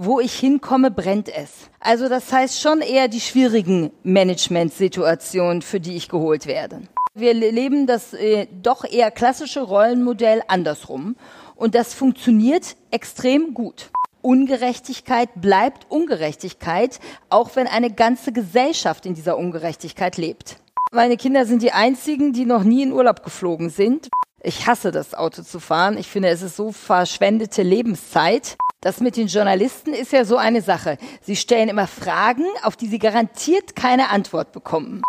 [0.00, 1.50] wo ich hinkomme, brennt es.
[1.80, 6.82] Also das heißt schon eher die schwierigen Managementsituationen, für die ich geholt werde.
[7.14, 11.16] Wir leben das äh, doch eher klassische Rollenmodell andersrum
[11.56, 13.90] und das funktioniert extrem gut.
[14.22, 20.58] Ungerechtigkeit bleibt Ungerechtigkeit, auch wenn eine ganze Gesellschaft in dieser Ungerechtigkeit lebt.
[20.92, 24.08] Meine Kinder sind die einzigen, die noch nie in Urlaub geflogen sind.
[24.44, 25.98] Ich hasse das Auto zu fahren.
[25.98, 28.56] Ich finde, es ist so verschwendete Lebenszeit.
[28.80, 30.98] Das mit den Journalisten ist ja so eine Sache.
[31.20, 35.02] Sie stellen immer Fragen, auf die sie garantiert keine Antwort bekommen.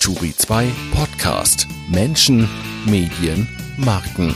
[0.00, 2.46] Turi 2 Podcast Menschen,
[2.84, 4.34] Medien, Marken.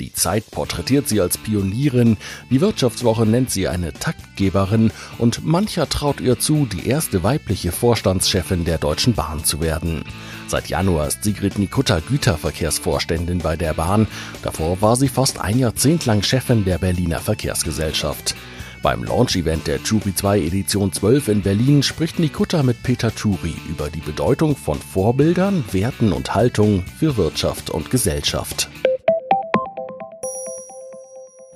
[0.00, 2.16] Die Zeit porträtiert sie als Pionierin,
[2.50, 8.64] die Wirtschaftswoche nennt sie eine Taktgeberin und mancher traut ihr zu, die erste weibliche Vorstandschefin
[8.64, 10.04] der Deutschen Bahn zu werden.
[10.48, 14.08] Seit Januar ist Sigrid Nikutta Güterverkehrsvorständin bei der Bahn.
[14.42, 18.34] Davor war sie fast ein Jahrzehnt lang Chefin der Berliner Verkehrsgesellschaft.
[18.82, 23.90] Beim Launch-Event der Turi 2 Edition 12 in Berlin spricht Nikutta mit Peter Turi über
[23.90, 28.70] die Bedeutung von Vorbildern, Werten und Haltung für Wirtschaft und Gesellschaft.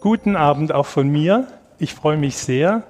[0.05, 1.47] Guten Abend auch von mir.
[1.79, 2.83] Ich freue mich sehr,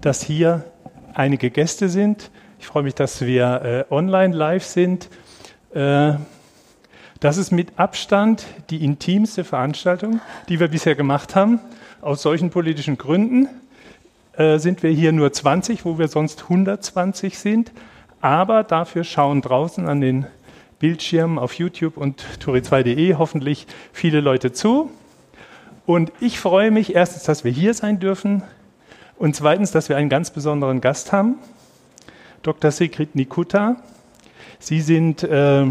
[0.00, 0.64] dass hier
[1.12, 2.30] einige Gäste sind.
[2.58, 5.10] Ich freue mich, dass wir äh, online live sind.
[5.74, 6.14] Äh,
[7.20, 11.60] das ist mit Abstand die intimste Veranstaltung, die wir bisher gemacht haben.
[12.00, 13.50] Aus solchen politischen Gründen
[14.38, 17.70] äh, sind wir hier nur 20, wo wir sonst 120 sind.
[18.22, 20.26] Aber dafür schauen draußen an den
[20.78, 24.90] Bildschirmen auf YouTube und turi2.de hoffentlich viele Leute zu.
[25.86, 28.42] Und ich freue mich erstens, dass wir hier sein dürfen
[29.16, 31.36] und zweitens, dass wir einen ganz besonderen Gast haben,
[32.42, 32.70] Dr.
[32.70, 33.76] Sigrid Nikutta.
[34.58, 35.66] Sie sind äh,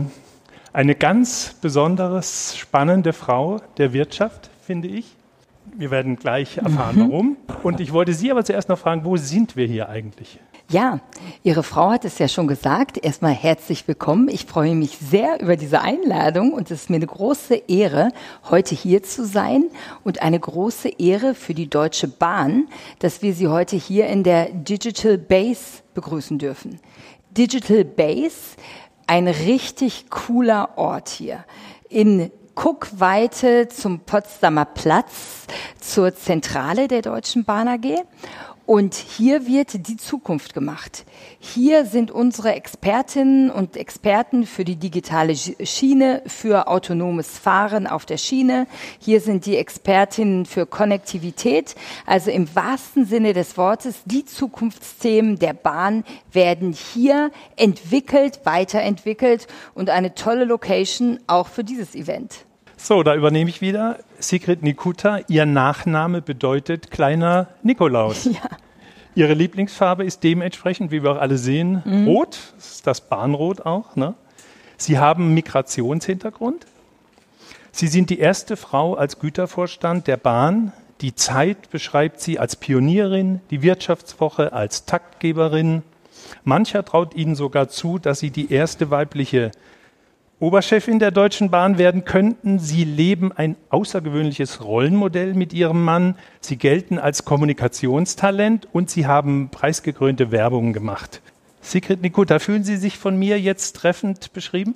[0.74, 5.16] eine ganz besonders spannende Frau der Wirtschaft, finde ich.
[5.78, 7.12] Wir werden gleich erfahren, mhm.
[7.12, 7.38] warum.
[7.64, 10.40] Und ich wollte Sie aber zuerst noch fragen, wo sind wir hier eigentlich?
[10.72, 11.02] Ja,
[11.44, 12.98] Ihre Frau hat es ja schon gesagt.
[12.98, 14.30] Erstmal herzlich willkommen.
[14.30, 18.14] Ich freue mich sehr über diese Einladung und es ist mir eine große Ehre,
[18.50, 19.66] heute hier zu sein
[20.06, 24.46] und eine große Ehre für die Deutsche Bahn, dass wir Sie heute hier in der
[24.46, 26.80] Digital Base begrüßen dürfen.
[27.32, 28.56] Digital Base,
[29.08, 31.44] ein richtig cooler Ort hier
[31.90, 35.48] in Guckweite zum Potsdamer Platz
[35.82, 38.06] zur Zentrale der Deutschen Bahn AG.
[38.72, 41.04] Und hier wird die Zukunft gemacht.
[41.40, 48.16] Hier sind unsere Expertinnen und Experten für die digitale Schiene, für autonomes Fahren auf der
[48.16, 48.68] Schiene.
[48.98, 51.76] Hier sind die Expertinnen für Konnektivität.
[52.06, 59.90] Also im wahrsten Sinne des Wortes, die Zukunftsthemen der Bahn werden hier entwickelt, weiterentwickelt und
[59.90, 62.46] eine tolle Location auch für dieses Event.
[62.78, 64.00] So, da übernehme ich wieder.
[64.22, 68.30] Sigrid Nikutta, ihr Nachname bedeutet kleiner Nikolaus.
[68.42, 68.50] Ja.
[69.14, 72.08] Ihre Lieblingsfarbe ist dementsprechend, wie wir auch alle sehen, mhm.
[72.08, 72.40] rot.
[72.56, 73.98] Das ist das Bahnrot auch.
[73.98, 74.14] Ne?
[74.78, 76.66] Sie haben Migrationshintergrund.
[77.74, 80.72] Sie sind die erste Frau als Gütervorstand der Bahn.
[81.02, 85.84] Die Zeit beschreibt sie als Pionierin, die Wirtschaftswoche als Taktgeberin.
[86.44, 89.52] Mancher traut ihnen sogar zu, dass sie die erste weibliche
[90.42, 92.58] Oberchefin der Deutschen Bahn werden könnten.
[92.58, 96.16] Sie leben ein außergewöhnliches Rollenmodell mit ihrem Mann.
[96.40, 101.22] Sie gelten als Kommunikationstalent und sie haben preisgekrönte Werbung gemacht.
[101.62, 104.74] Sigrid Nikutta, fühlen Sie sich von mir jetzt treffend beschrieben?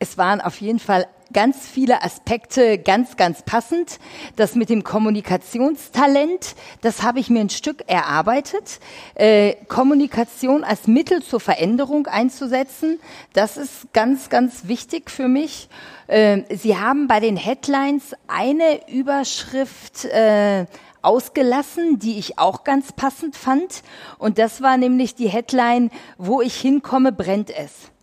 [0.00, 3.98] Es waren auf jeden Fall ganz viele Aspekte ganz, ganz passend.
[4.36, 8.80] Das mit dem Kommunikationstalent, das habe ich mir ein Stück erarbeitet.
[9.14, 12.98] Äh, Kommunikation als Mittel zur Veränderung einzusetzen,
[13.34, 15.68] das ist ganz, ganz wichtig für mich.
[16.06, 20.64] Äh, Sie haben bei den Headlines eine Überschrift äh,
[21.02, 23.82] ausgelassen, die ich auch ganz passend fand.
[24.18, 27.93] Und das war nämlich die Headline, wo ich hinkomme, brennt es.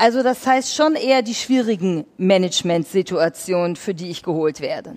[0.00, 4.94] Also das heißt schon eher die schwierigen Managementsituationen, für die ich geholt werde.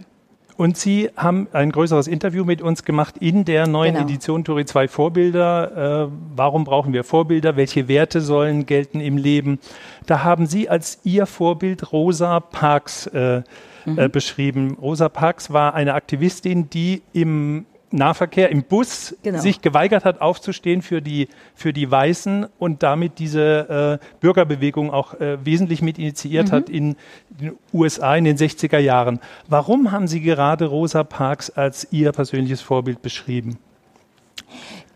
[0.56, 4.06] Und Sie haben ein größeres Interview mit uns gemacht in der neuen genau.
[4.06, 6.06] Edition Turi 2 Vorbilder.
[6.06, 7.58] Äh, warum brauchen wir Vorbilder?
[7.58, 9.60] Welche Werte sollen gelten im Leben?
[10.06, 13.42] Da haben Sie als Ihr Vorbild Rosa Parks äh,
[13.84, 14.00] mhm.
[14.00, 14.78] äh, beschrieben.
[14.82, 19.40] Rosa Parks war eine Aktivistin, die im Nahverkehr im Bus genau.
[19.40, 25.14] sich geweigert hat, aufzustehen für die, für die Weißen und damit diese äh, Bürgerbewegung auch
[25.16, 26.52] äh, wesentlich mit initiiert mhm.
[26.52, 26.96] hat in
[27.30, 29.20] den USA in den 60er Jahren.
[29.48, 33.58] Warum haben Sie gerade Rosa Parks als Ihr persönliches Vorbild beschrieben?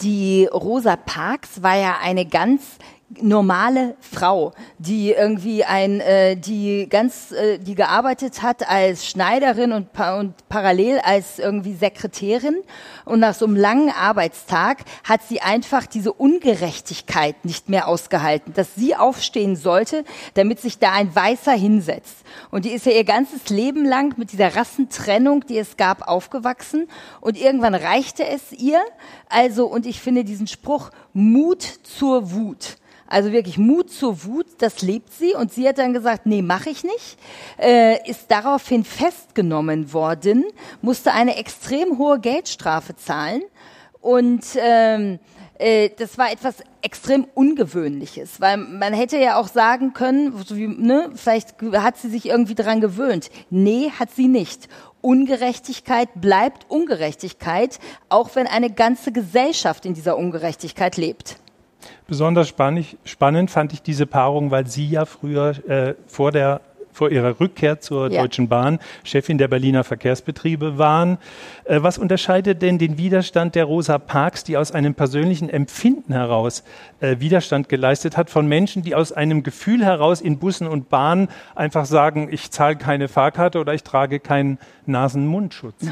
[0.02, 2.78] Die Rosa Parks war ja eine ganz
[3.22, 9.94] normale Frau, die irgendwie ein, äh, die ganz, äh, die gearbeitet hat als Schneiderin und,
[9.94, 12.58] pa und parallel als irgendwie Sekretärin
[13.06, 18.76] und nach so einem langen Arbeitstag hat sie einfach diese Ungerechtigkeit nicht mehr ausgehalten, dass
[18.76, 20.04] sie aufstehen sollte,
[20.34, 22.18] damit sich da ein Weißer hinsetzt.
[22.52, 26.90] Und die ist ja ihr ganzes Leben lang mit dieser Rassentrennung, die es gab, aufgewachsen
[27.22, 28.82] und irgendwann reichte es ihr.
[29.30, 32.78] Also, und ich finde diesen Spruch Mut zur Wut
[33.08, 35.34] also wirklich Mut zur Wut, das lebt sie.
[35.34, 37.18] Und sie hat dann gesagt, nee, mache ich nicht.
[37.58, 40.46] Äh, ist daraufhin festgenommen worden,
[40.82, 43.44] musste eine extrem hohe Geldstrafe zahlen.
[44.02, 45.20] Und ähm,
[45.60, 50.68] äh, das war etwas extrem Ungewöhnliches, weil man hätte ja auch sagen können, so wie,
[50.68, 53.30] ne, vielleicht hat sie sich irgendwie daran gewöhnt.
[53.50, 54.70] Nee, hat sie nicht.
[55.02, 57.80] Ungerechtigkeit bleibt Ungerechtigkeit,
[58.10, 61.38] auch wenn eine ganze Gesellschaft in dieser Ungerechtigkeit lebt.
[62.08, 66.62] Besonders spannend fand ich diese Paarung, weil Sie ja früher äh, vor der
[66.98, 68.22] vor ihrer Rückkehr zur ja.
[68.22, 71.20] Deutschen Bahn Chefin der Berliner Verkehrsbetriebe waren.
[71.66, 76.64] Äh, was unterscheidet denn den Widerstand der Rosa Parks, die aus einem persönlichen Empfinden heraus
[77.00, 81.30] äh, Widerstand geleistet hat, von Menschen, die aus einem Gefühl heraus in Bussen und Bahnen
[81.56, 84.58] einfach sagen, ich zahle keine Fahrkarte oder ich trage keinen
[84.88, 85.86] Nasen-Mundschutz?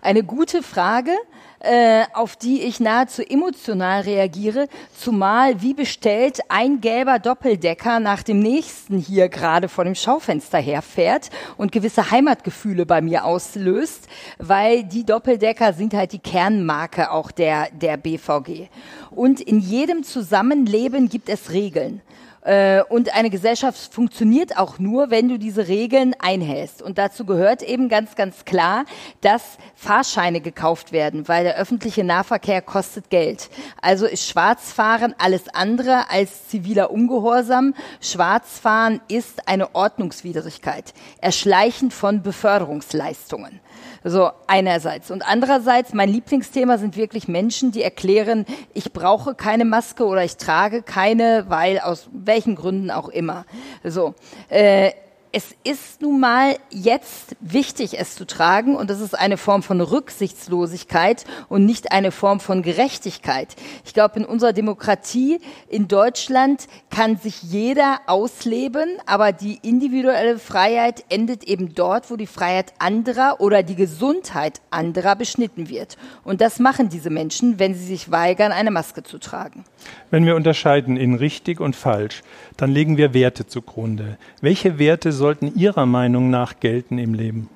[0.00, 1.12] Eine gute Frage
[1.60, 4.66] äh, auf die ich nahezu emotional reagiere,
[4.96, 11.30] zumal wie bestellt ein gelber Doppeldecker nach dem nächsten hier gerade vor dem Schaufenster herfährt
[11.56, 14.08] und gewisse Heimatgefühle bei mir auslöst,
[14.38, 18.68] weil die Doppeldecker sind halt die Kernmarke auch der, der BVG.
[19.10, 22.00] Und in jedem Zusammenleben gibt es Regeln.
[22.42, 26.80] Äh, und eine Gesellschaft funktioniert auch nur, wenn du diese Regeln einhältst.
[26.82, 28.84] Und dazu gehört eben ganz, ganz klar,
[29.20, 33.50] dass Fahrscheine gekauft werden, weil der öffentliche Nahverkehr kostet Geld.
[33.82, 37.74] Also ist Schwarzfahren alles andere als ziviler Ungehorsam.
[38.00, 40.94] Schwarzfahren ist eine Ordnungswidrigkeit.
[41.20, 43.60] Erschleichen von Beförderungsleistungen.
[44.02, 45.10] So einerseits.
[45.10, 50.36] Und andererseits, mein Lieblingsthema sind wirklich Menschen, die erklären, ich brauche keine Maske oder ich
[50.36, 53.44] trage keine, weil aus welchen Gründen auch immer.
[53.84, 54.14] So.
[54.48, 54.92] Äh,
[55.32, 59.80] es ist nun mal jetzt wichtig, es zu tragen und das ist eine Form von
[59.80, 63.54] Rücksichtslosigkeit und nicht eine Form von Gerechtigkeit.
[63.84, 65.38] Ich glaube, in unserer Demokratie
[65.68, 72.26] in Deutschland kann sich jeder ausleben, aber die individuelle Freiheit endet eben dort, wo die
[72.26, 75.96] Freiheit anderer oder die Gesundheit anderer beschnitten wird.
[76.24, 79.64] Und das machen diese Menschen, wenn sie sich weigern, eine Maske zu tragen.
[80.10, 82.22] Wenn wir unterscheiden in richtig und falsch,
[82.56, 84.18] dann legen wir Werte zugrunde.
[84.40, 87.48] Welche Werte sollten Ihrer Meinung nach gelten im Leben?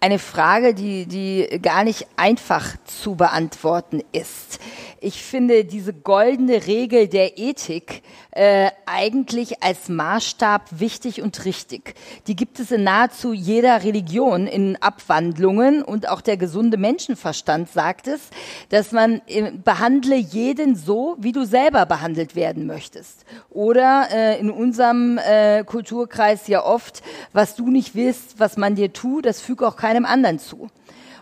[0.00, 4.58] Eine Frage, die, die gar nicht einfach zu beantworten ist
[5.00, 8.02] ich finde diese goldene Regel der Ethik
[8.32, 11.94] äh, eigentlich als Maßstab wichtig und richtig.
[12.26, 18.08] Die gibt es in nahezu jeder Religion in Abwandlungen und auch der gesunde Menschenverstand sagt
[18.08, 18.20] es,
[18.68, 23.24] dass man äh, behandle jeden so, wie du selber behandelt werden möchtest.
[23.48, 27.02] Oder äh, in unserem äh, Kulturkreis ja oft,
[27.32, 30.68] was du nicht willst, was man dir tut, das füge auch keinem anderen zu.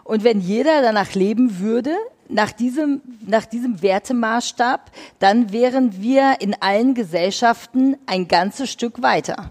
[0.09, 1.95] Und wenn jeder danach leben würde,
[2.29, 9.51] nach diesem, nach diesem Wertemaßstab, dann wären wir in allen Gesellschaften ein ganzes Stück weiter.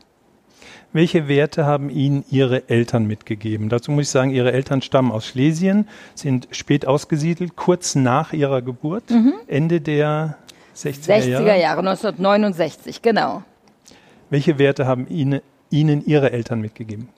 [0.94, 3.69] Welche Werte haben Ihnen Ihre Eltern mitgegeben?
[3.69, 8.62] Dazu muss ich sagen, Ihre Eltern stammen aus Schlesien, sind spät ausgesiedelt, kurz nach Ihrer
[8.62, 9.34] Geburt, mhm.
[9.48, 10.38] Ende der
[10.75, 11.43] 60er Jahre.
[11.43, 13.43] 60er Jahre, 1969, genau.
[14.29, 17.10] Welche Werte haben Ihnen, Ihnen Ihre Eltern mitgegeben?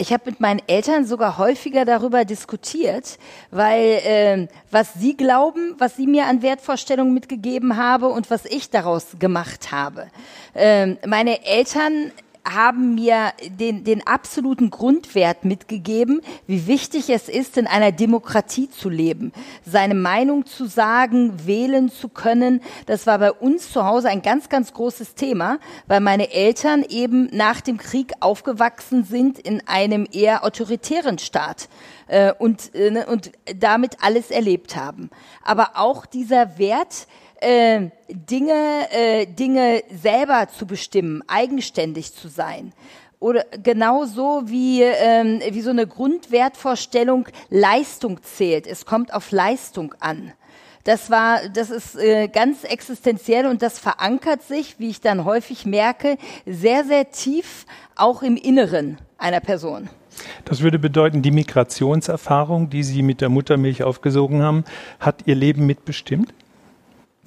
[0.00, 3.18] Ich habe mit meinen Eltern sogar häufiger darüber diskutiert,
[3.50, 8.70] weil äh, was sie glauben, was sie mir an Wertvorstellungen mitgegeben habe und was ich
[8.70, 10.06] daraus gemacht habe.
[10.54, 12.12] Äh, meine Eltern
[12.48, 18.88] haben mir den, den absoluten Grundwert mitgegeben, wie wichtig es ist, in einer Demokratie zu
[18.88, 19.32] leben,
[19.64, 22.60] seine Meinung zu sagen, wählen zu können.
[22.86, 27.28] Das war bei uns zu Hause ein ganz, ganz großes Thema, weil meine Eltern eben
[27.32, 31.68] nach dem Krieg aufgewachsen sind in einem eher autoritären Staat
[32.06, 35.10] äh, und, äh, ne, und damit alles erlebt haben.
[35.42, 37.06] Aber auch dieser Wert,
[37.40, 42.72] äh, Dinge, äh, Dinge selber zu bestimmen, eigenständig zu sein.
[43.18, 48.66] Oder genauso wie, ähm, wie so eine Grundwertvorstellung Leistung zählt.
[48.66, 50.32] Es kommt auf Leistung an.
[50.84, 55.66] Das war, das ist äh, ganz existenziell und das verankert sich, wie ich dann häufig
[55.66, 56.16] merke,
[56.46, 57.66] sehr, sehr tief
[57.96, 59.90] auch im Inneren einer Person.
[60.46, 64.64] Das würde bedeuten, die Migrationserfahrung, die Sie mit der Muttermilch aufgesogen haben,
[64.98, 66.32] hat Ihr Leben mitbestimmt?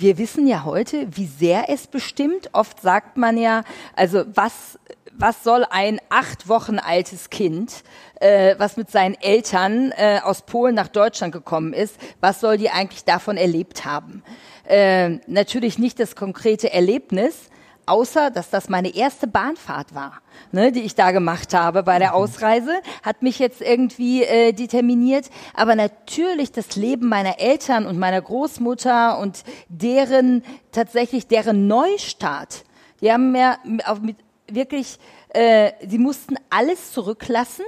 [0.04, 2.50] Wir wissen ja heute, wie sehr es bestimmt.
[2.52, 3.64] Oft sagt man ja,
[3.96, 4.78] also was,
[5.14, 7.86] was soll ein acht Wochen altes Kind,
[8.20, 12.70] äh, was mit seinen Eltern äh, aus Polen nach Deutschland gekommen ist, was soll die
[12.70, 14.24] eigentlich davon erlebt haben?
[14.68, 17.50] Äh, natürlich nicht das konkrete Erlebnis,
[17.86, 20.22] außer dass das meine erste Bahnfahrt war,
[20.52, 22.16] ne, die ich da gemacht habe bei der mhm.
[22.16, 22.74] Ausreise,
[23.04, 25.30] hat mich jetzt irgendwie äh, determiniert.
[25.54, 32.64] Aber natürlich das Leben meiner Eltern und meiner Großmutter und deren tatsächlich deren Neustart.
[33.02, 33.58] Die haben mir
[34.02, 34.98] mit wirklich,
[35.30, 37.66] äh, die mussten alles zurücklassen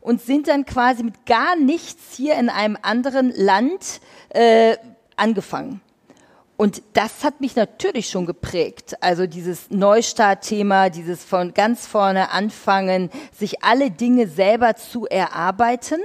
[0.00, 4.00] und sind dann quasi mit gar nichts hier in einem anderen Land
[4.30, 4.76] äh,
[5.16, 5.80] angefangen.
[6.60, 8.94] Und das hat mich natürlich schon geprägt.
[9.00, 16.00] Also dieses Neustart-Thema, dieses von ganz vorne anfangen, sich alle Dinge selber zu erarbeiten.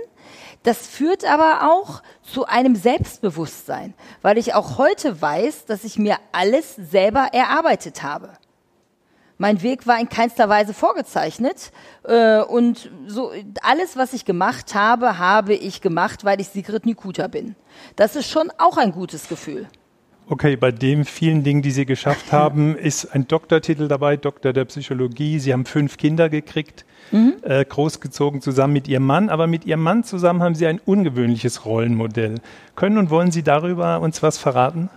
[0.63, 6.15] Das führt aber auch zu einem Selbstbewusstsein, weil ich auch heute weiß, dass ich mir
[6.31, 8.29] alles selber erarbeitet habe.
[9.37, 11.73] Mein Weg war in keinster Weise vorgezeichnet
[12.05, 17.27] äh, und so alles, was ich gemacht habe, habe ich gemacht, weil ich Sigrid Nikuta
[17.27, 17.57] bin.
[17.97, 19.67] Das ist schon auch ein gutes Gefühl.
[20.27, 24.65] Okay, bei den vielen Dingen, die Sie geschafft haben, ist ein Doktortitel dabei, Doktor der
[24.65, 25.39] Psychologie.
[25.39, 27.35] Sie haben fünf Kinder gekriegt, mhm.
[27.43, 29.29] äh, großgezogen zusammen mit Ihrem Mann.
[29.29, 32.35] Aber mit Ihrem Mann zusammen haben Sie ein ungewöhnliches Rollenmodell.
[32.75, 34.89] Können und wollen Sie darüber uns was verraten?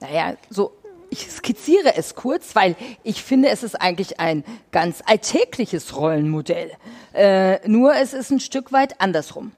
[0.00, 0.72] Naja, so
[1.12, 6.70] ich skizziere es kurz, weil ich finde, es ist eigentlich ein ganz alltägliches Rollenmodell.
[7.12, 9.52] Äh, nur es ist ein Stück weit andersrum.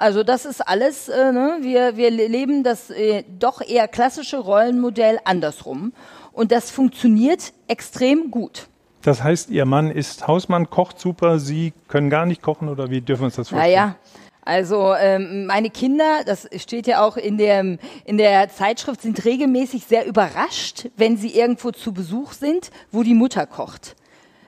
[0.00, 1.58] Also das ist alles, äh, ne?
[1.60, 5.92] wir, wir leben das äh, doch eher klassische Rollenmodell andersrum.
[6.32, 8.68] Und das funktioniert extrem gut.
[9.02, 13.02] Das heißt, Ihr Mann ist Hausmann, kocht super, Sie können gar nicht kochen oder wie
[13.02, 13.74] dürfen wir uns das vorstellen?
[13.74, 13.96] Naja,
[14.42, 17.76] also ähm, meine Kinder, das steht ja auch in der,
[18.06, 23.14] in der Zeitschrift, sind regelmäßig sehr überrascht, wenn sie irgendwo zu Besuch sind, wo die
[23.14, 23.96] Mutter kocht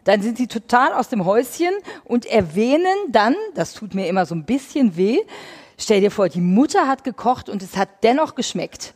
[0.05, 1.73] dann sind sie total aus dem Häuschen
[2.05, 5.19] und erwähnen dann, das tut mir immer so ein bisschen weh,
[5.79, 8.95] stell dir vor, die Mutter hat gekocht und es hat dennoch geschmeckt.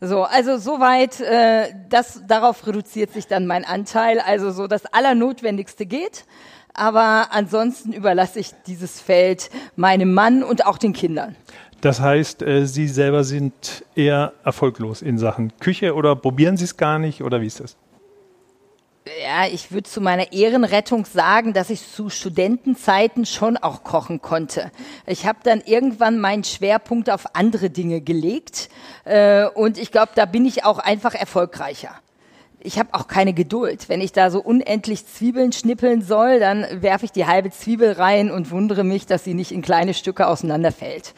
[0.00, 4.20] So, also soweit, äh, das darauf reduziert sich dann mein Anteil.
[4.20, 6.26] Also so das Allernotwendigste geht,
[6.74, 11.34] aber ansonsten überlasse ich dieses Feld meinem Mann und auch den Kindern.
[11.80, 16.76] Das heißt, äh, Sie selber sind eher erfolglos in Sachen Küche oder probieren Sie es
[16.76, 17.76] gar nicht oder wie ist das?
[19.22, 24.70] Ja, ich würde zu meiner Ehrenrettung sagen, dass ich zu Studentenzeiten schon auch kochen konnte.
[25.06, 28.68] Ich habe dann irgendwann meinen Schwerpunkt auf andere Dinge gelegt
[29.04, 31.90] äh, und ich glaube, da bin ich auch einfach erfolgreicher.
[32.58, 33.88] Ich habe auch keine Geduld.
[33.88, 38.30] Wenn ich da so unendlich Zwiebeln schnippeln soll, dann werfe ich die halbe Zwiebel rein
[38.30, 41.14] und wundere mich, dass sie nicht in kleine Stücke auseinanderfällt.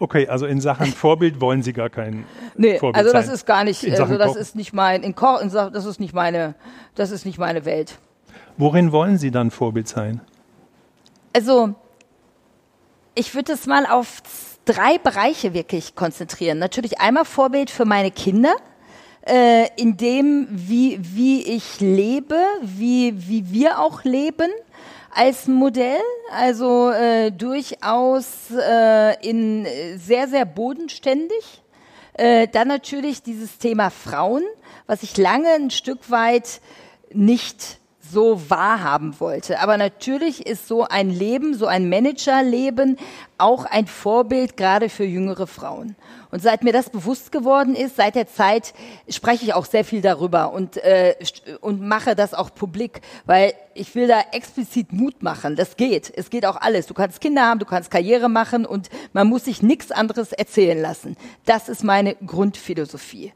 [0.00, 2.24] Okay, also in Sachen Vorbild wollen Sie gar keinen
[2.56, 3.34] nee, Vorbild also das sein.
[3.34, 4.40] ist gar nicht, also das Kochen.
[4.40, 6.54] ist nicht mein, in Ko das ist nicht meine,
[6.94, 7.98] das ist nicht meine Welt.
[8.56, 10.20] Worin wollen Sie dann Vorbild sein?
[11.32, 11.74] Also,
[13.14, 14.22] ich würde es mal auf
[14.64, 16.58] drei Bereiche wirklich konzentrieren.
[16.58, 18.54] Natürlich einmal Vorbild für meine Kinder,
[19.26, 24.50] äh, in dem, wie, wie ich lebe, wie, wie wir auch leben
[25.10, 26.00] als Modell,
[26.30, 31.62] also äh, durchaus äh, in sehr, sehr bodenständig.
[32.14, 34.42] Äh, dann natürlich dieses Thema Frauen,
[34.86, 36.60] was ich lange ein Stück weit
[37.12, 39.60] nicht so wahrhaben wollte.
[39.60, 42.96] Aber natürlich ist so ein Leben, so ein Managerleben
[43.36, 45.96] auch ein Vorbild gerade für jüngere Frauen.
[46.30, 48.74] Und seit mir das bewusst geworden ist, seit der Zeit
[49.08, 51.14] spreche ich auch sehr viel darüber und, äh,
[51.60, 55.56] und mache das auch publik, weil ich will da explizit Mut machen.
[55.56, 56.12] Das geht.
[56.14, 56.86] Es geht auch alles.
[56.86, 60.80] Du kannst Kinder haben, du kannst Karriere machen und man muss sich nichts anderes erzählen
[60.80, 61.16] lassen.
[61.46, 63.32] Das ist meine Grundphilosophie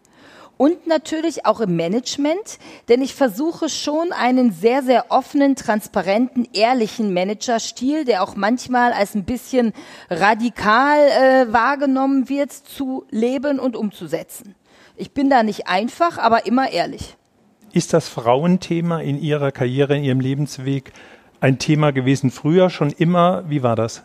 [0.62, 7.12] und natürlich auch im Management, denn ich versuche schon einen sehr, sehr offenen, transparenten, ehrlichen
[7.12, 9.72] Managerstil, der auch manchmal als ein bisschen
[10.08, 14.54] radikal äh, wahrgenommen wird, zu leben und umzusetzen.
[14.94, 17.16] Ich bin da nicht einfach, aber immer ehrlich.
[17.72, 20.92] Ist das Frauenthema in Ihrer Karriere, in Ihrem Lebensweg
[21.40, 23.50] ein Thema gewesen früher schon immer?
[23.50, 24.04] Wie war das?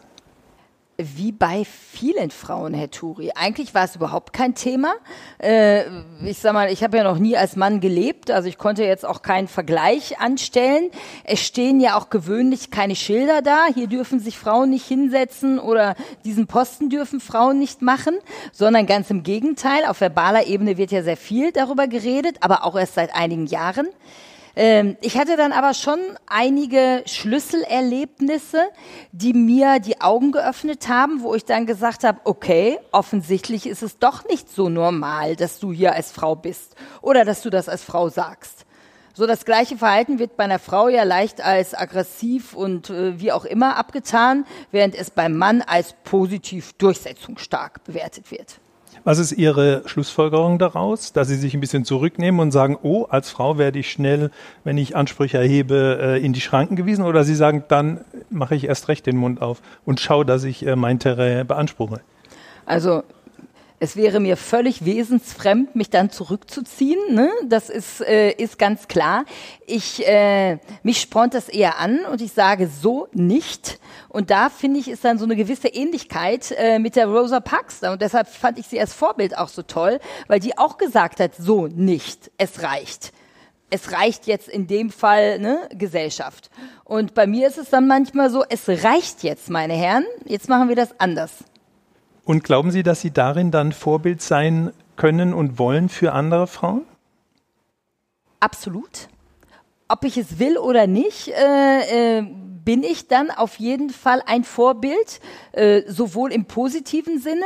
[0.98, 3.32] Wie bei vielen Frauen, Herr Turi.
[3.36, 4.96] Eigentlich war es überhaupt kein Thema.
[5.38, 5.84] Äh,
[6.26, 9.06] ich sag mal, ich habe ja noch nie als Mann gelebt, also ich konnte jetzt
[9.06, 10.90] auch keinen Vergleich anstellen.
[11.24, 13.68] Es stehen ja auch gewöhnlich keine Schilder da.
[13.72, 18.18] Hier dürfen sich Frauen nicht hinsetzen oder diesen Posten dürfen Frauen nicht machen,
[18.52, 19.86] sondern ganz im Gegenteil.
[19.86, 23.88] Auf verbaler Ebene wird ja sehr viel darüber geredet, aber auch erst seit einigen Jahren.
[24.60, 28.64] Ähm, ich hatte dann aber schon einige Schlüsselerlebnisse,
[29.12, 34.00] die mir die Augen geöffnet haben, wo ich dann gesagt habe, okay, offensichtlich ist es
[34.00, 37.84] doch nicht so normal, dass du hier als Frau bist oder dass du das als
[37.84, 38.66] Frau sagst.
[39.14, 43.32] So das gleiche Verhalten wird bei einer Frau ja leicht als aggressiv und äh, wie
[43.32, 48.60] auch immer abgetan, während es beim Mann als positiv durchsetzungsstark bewertet wird.
[49.08, 53.30] Was ist Ihre Schlussfolgerung daraus, dass Sie sich ein bisschen zurücknehmen und sagen, oh, als
[53.30, 54.32] Frau werde ich schnell,
[54.66, 57.06] wenn ich Ansprüche erhebe, äh, in die Schranken gewiesen?
[57.06, 60.68] Oder Sie sagen, dann mache ich erst recht den Mund auf und schaue, dass ich
[60.68, 62.02] äh, mein Terrain beanspruche?
[62.66, 63.04] Also
[63.80, 67.14] es wäre mir völlig wesensfremd, mich dann zurückzuziehen.
[67.14, 67.30] Ne?
[67.46, 69.26] Das ist, äh, ist ganz klar.
[69.68, 73.80] Ich, äh, mich spornt das eher an und ich sage so nicht.
[74.10, 77.84] Und da finde ich, ist dann so eine gewisse Ähnlichkeit äh, mit der Rosa Parks.
[77.84, 81.36] Und deshalb fand ich sie als Vorbild auch so toll, weil die auch gesagt hat,
[81.36, 83.12] so nicht, es reicht
[83.70, 86.50] es reicht jetzt in dem Fall ne, Gesellschaft.
[86.86, 90.70] Und bei mir ist es dann manchmal so, es reicht jetzt, meine Herren, jetzt machen
[90.70, 91.32] wir das anders.
[92.28, 96.84] Und glauben Sie, dass Sie darin dann Vorbild sein können und wollen für andere Frauen?
[98.42, 99.08] Absolut.
[99.88, 102.28] Ob ich es will oder nicht, äh, äh,
[102.66, 105.22] bin ich dann auf jeden Fall ein Vorbild,
[105.54, 107.46] äh, sowohl im positiven Sinne,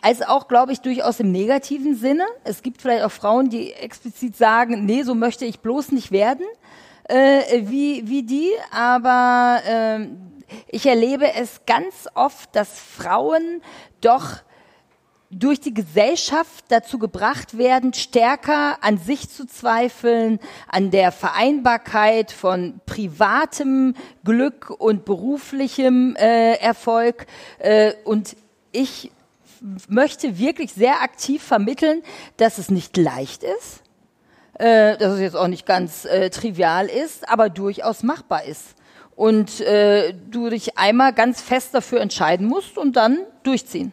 [0.00, 2.22] als auch, glaube ich, durchaus im negativen Sinne.
[2.44, 6.46] Es gibt vielleicht auch Frauen, die explizit sagen, nee, so möchte ich bloß nicht werden,
[7.08, 10.06] äh, wie, wie die, aber äh,
[10.68, 13.62] ich erlebe es ganz oft, dass Frauen
[14.00, 14.42] doch
[15.30, 22.80] durch die Gesellschaft dazu gebracht werden, stärker an sich zu zweifeln, an der Vereinbarkeit von
[22.84, 27.26] privatem Glück und beruflichem äh, Erfolg.
[27.60, 28.36] Äh, und
[28.72, 29.12] ich
[29.88, 32.02] möchte wirklich sehr aktiv vermitteln,
[32.36, 33.82] dass es nicht leicht ist,
[34.54, 38.74] äh, dass es jetzt auch nicht ganz äh, trivial ist, aber durchaus machbar ist.
[39.20, 43.92] Und äh, du dich einmal ganz fest dafür entscheiden musst und dann durchziehen.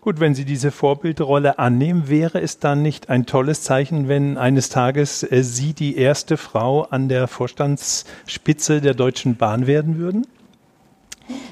[0.00, 4.68] Gut, wenn Sie diese Vorbildrolle annehmen, wäre es dann nicht ein tolles Zeichen, wenn eines
[4.68, 10.28] Tages äh, Sie die erste Frau an der Vorstandsspitze der Deutschen Bahn werden würden?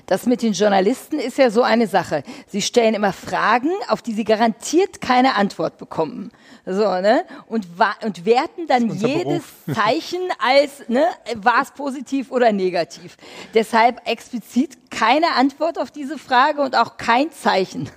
[0.07, 2.23] Das mit den Journalisten ist ja so eine Sache.
[2.47, 6.31] Sie stellen immer Fragen, auf die sie garantiert keine Antwort bekommen.
[6.67, 7.25] So, ne?
[7.47, 7.67] Und,
[8.05, 9.55] und werten dann jedes Beruf.
[9.75, 11.05] Zeichen als, ne,
[11.37, 13.17] war es positiv oder negativ.
[13.55, 17.89] Deshalb explizit keine Antwort auf diese Frage und auch kein Zeichen.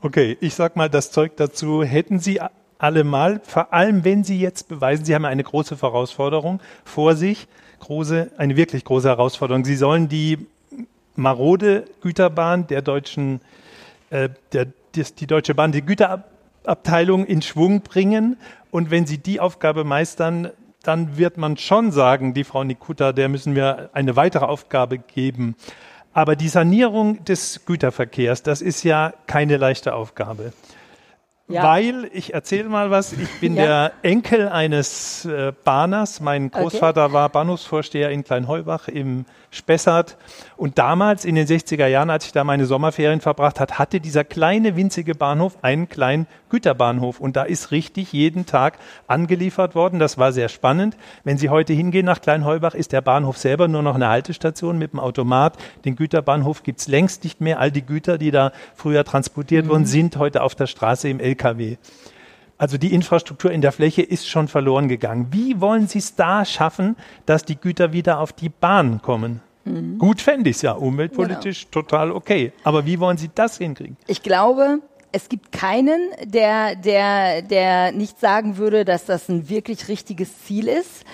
[0.00, 1.82] Okay, ich sag mal das Zeug dazu.
[1.82, 2.40] Hätten Sie
[2.78, 7.48] alle mal, vor allem wenn Sie jetzt beweisen, Sie haben eine große Herausforderung vor sich,
[7.80, 9.64] große, eine wirklich große Herausforderung.
[9.64, 10.46] Sie sollen die
[11.18, 13.40] marode Güterbahn der deutschen,
[14.10, 18.38] äh, der, die, die Deutsche Bahn, die Güterabteilung in Schwung bringen.
[18.70, 20.50] Und wenn Sie die Aufgabe meistern,
[20.82, 25.56] dann wird man schon sagen, die Frau Nikuta, der müssen wir eine weitere Aufgabe geben.
[26.12, 30.52] Aber die Sanierung des Güterverkehrs, das ist ja keine leichte Aufgabe.
[31.48, 31.62] Ja.
[31.62, 33.64] Weil, ich erzähle mal was, ich bin ja.
[33.64, 36.20] der Enkel eines äh, Bahners.
[36.20, 37.14] Mein Großvater okay.
[37.14, 40.16] war Bahnhofsvorsteher in Kleinheubach im Spessart.
[40.56, 44.24] Und damals in den 60er Jahren, als ich da meine Sommerferien verbracht hat, hatte dieser
[44.24, 47.20] kleine winzige Bahnhof einen kleinen Güterbahnhof.
[47.20, 49.98] Und da ist richtig jeden Tag angeliefert worden.
[49.98, 50.96] Das war sehr spannend.
[51.24, 54.92] Wenn Sie heute hingehen nach Kleinheubach, ist der Bahnhof selber nur noch eine Haltestation mit
[54.92, 55.56] dem Automat.
[55.84, 57.58] Den Güterbahnhof gibt's längst nicht mehr.
[57.60, 59.70] All die Güter, die da früher transportiert mhm.
[59.70, 61.76] wurden, sind heute auf der Straße im LKW.
[62.58, 65.28] Also die Infrastruktur in der Fläche ist schon verloren gegangen.
[65.30, 69.40] Wie wollen Sie es da schaffen, dass die Güter wieder auf die Bahn kommen?
[69.64, 69.98] Mhm.
[69.98, 71.82] Gut fände ich es ja, umweltpolitisch genau.
[71.82, 72.52] total okay.
[72.64, 73.96] Aber wie wollen Sie das hinkriegen?
[74.08, 74.80] Ich glaube,
[75.12, 80.66] es gibt keinen, der, der, der nicht sagen würde, dass das ein wirklich richtiges Ziel
[80.66, 81.04] ist.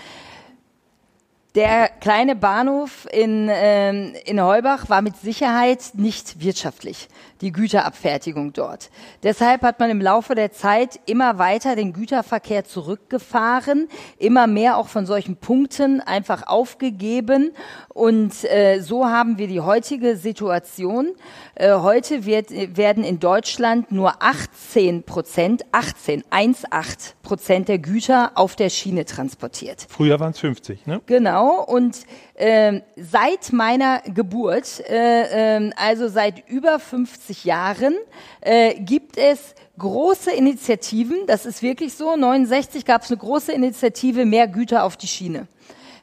[1.55, 7.09] Der kleine Bahnhof in, ähm, in Heubach war mit Sicherheit nicht wirtschaftlich,
[7.40, 8.90] die Güterabfertigung dort.
[9.23, 14.88] Deshalb hat man im Laufe der Zeit immer weiter den Güterverkehr zurückgefahren, immer mehr auch
[14.88, 17.53] von solchen Punkten einfach aufgegeben.
[17.88, 21.14] Und äh, so haben wir die heutige Situation.
[21.55, 28.57] Äh, heute wird, werden in Deutschland nur 18 Prozent, 18, 1,8 Prozent der Güter auf
[28.57, 29.87] der Schiene transportiert.
[29.88, 31.01] Früher waren es 50, ne?
[31.07, 31.62] Genau.
[31.62, 32.01] Und
[32.35, 37.94] äh, seit meiner Geburt, äh, äh, also seit über 50 Jahren,
[38.40, 44.25] äh, gibt es große Initiativen, das ist wirklich so, 69 gab es eine große Initiative,
[44.25, 45.47] mehr Güter auf die Schiene.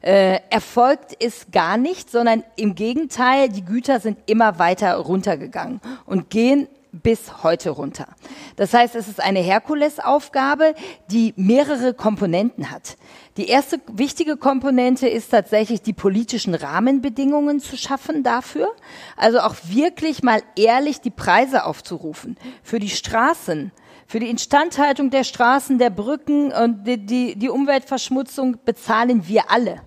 [0.02, 6.30] Äh, erfolgt ist gar nicht, sondern im Gegenteil, die Güter sind immer weiter runtergegangen und
[6.30, 8.08] gehen bis heute runter.
[8.56, 10.74] Das heißt, es ist eine Herkulesaufgabe,
[11.10, 12.98] die mehrere Komponenten hat.
[13.38, 18.67] Die erste wichtige Komponente ist tatsächlich die politischen Rahmenbedingungen zu schaffen dafür.
[19.15, 22.38] Also auch wirklich mal ehrlich die Preise aufzurufen.
[22.62, 23.72] Für die Straßen,
[24.06, 29.82] für die Instandhaltung der Straßen, der Brücken und die, die, die Umweltverschmutzung bezahlen wir alle.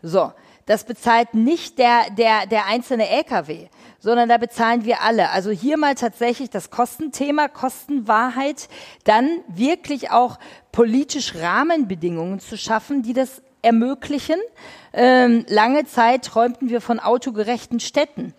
[0.00, 0.32] So.
[0.68, 3.68] Das bezahlt nicht der, der, der einzelne LKW,
[4.00, 5.30] sondern da bezahlen wir alle.
[5.30, 8.68] Also hier mal tatsächlich das Kostenthema, Kostenwahrheit,
[9.04, 10.38] dann wirklich auch
[10.78, 14.36] politisch Rahmenbedingungen zu schaffen, die das ermöglichen.
[14.92, 18.32] Ähm, lange Zeit träumten wir von autogerechten Städten.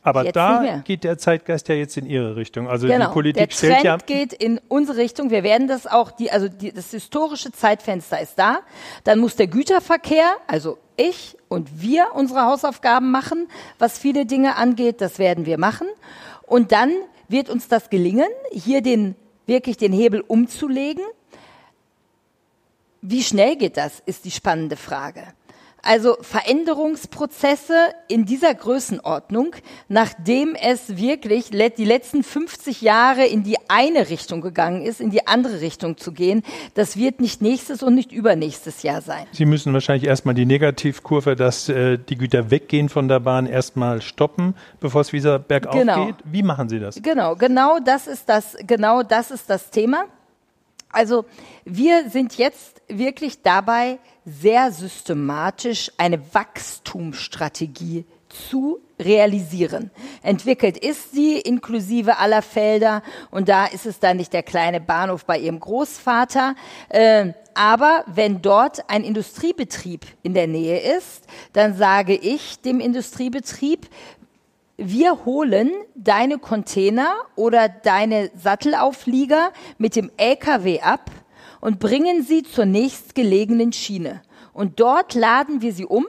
[0.00, 2.68] Aber jetzt da geht der Zeitgeist ja jetzt in Ihre Richtung.
[2.68, 3.08] Also genau.
[3.08, 5.30] die Politik der stellt Trend ja geht in unsere Richtung.
[5.30, 8.60] Wir werden das auch, die, also die, das historische Zeitfenster ist da.
[9.02, 13.48] Dann muss der Güterverkehr, also ich und wir unsere Hausaufgaben machen,
[13.80, 15.00] was viele Dinge angeht.
[15.00, 15.88] Das werden wir machen.
[16.42, 16.92] Und dann
[17.26, 21.02] wird uns das gelingen, hier den wirklich den Hebel umzulegen.
[23.02, 25.22] Wie schnell geht das, ist die spannende Frage.
[25.82, 27.74] Also Veränderungsprozesse
[28.08, 29.56] in dieser Größenordnung,
[29.88, 35.26] nachdem es wirklich die letzten 50 Jahre in die eine Richtung gegangen ist, in die
[35.26, 36.42] andere Richtung zu gehen,
[36.74, 39.24] das wird nicht nächstes und nicht übernächstes Jahr sein.
[39.32, 44.02] Sie müssen wahrscheinlich erstmal die Negativkurve, dass äh, die Güter weggehen von der Bahn, erstmal
[44.02, 46.06] stoppen, bevor es wieder bergauf genau.
[46.06, 46.16] geht.
[46.24, 47.00] Wie machen Sie das?
[47.02, 50.04] Genau, genau das ist das, genau das ist das Thema.
[50.92, 51.24] Also
[51.64, 59.90] wir sind jetzt wirklich dabei, sehr systematisch eine Wachstumsstrategie zu realisieren.
[60.22, 65.24] Entwickelt ist sie inklusive aller Felder und da ist es dann nicht der kleine Bahnhof
[65.24, 66.54] bei ihrem Großvater.
[66.88, 73.88] Äh, aber wenn dort ein Industriebetrieb in der Nähe ist, dann sage ich dem Industriebetrieb,
[74.80, 81.10] wir holen deine Container oder deine Sattelauflieger mit dem LKW ab
[81.60, 84.22] und bringen sie zur nächstgelegenen Schiene.
[84.54, 86.06] Und dort laden wir sie um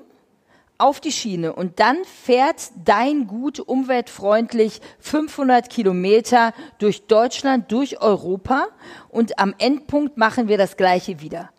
[0.78, 8.68] auf die Schiene und dann fährt dein Gut umweltfreundlich 500 Kilometer durch Deutschland, durch Europa
[9.10, 11.52] und am Endpunkt machen wir das Gleiche wieder.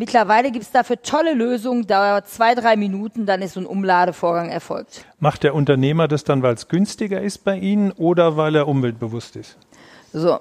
[0.00, 4.48] Mittlerweile gibt es dafür tolle Lösungen, dauert zwei, drei Minuten, dann ist so ein Umladevorgang
[4.48, 5.04] erfolgt.
[5.18, 9.36] Macht der Unternehmer das dann, weil es günstiger ist bei Ihnen oder weil er umweltbewusst
[9.36, 9.58] ist?
[10.14, 10.38] So,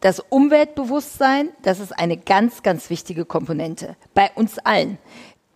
[0.00, 4.98] das Umweltbewusstsein, das ist eine ganz, ganz wichtige Komponente bei uns allen.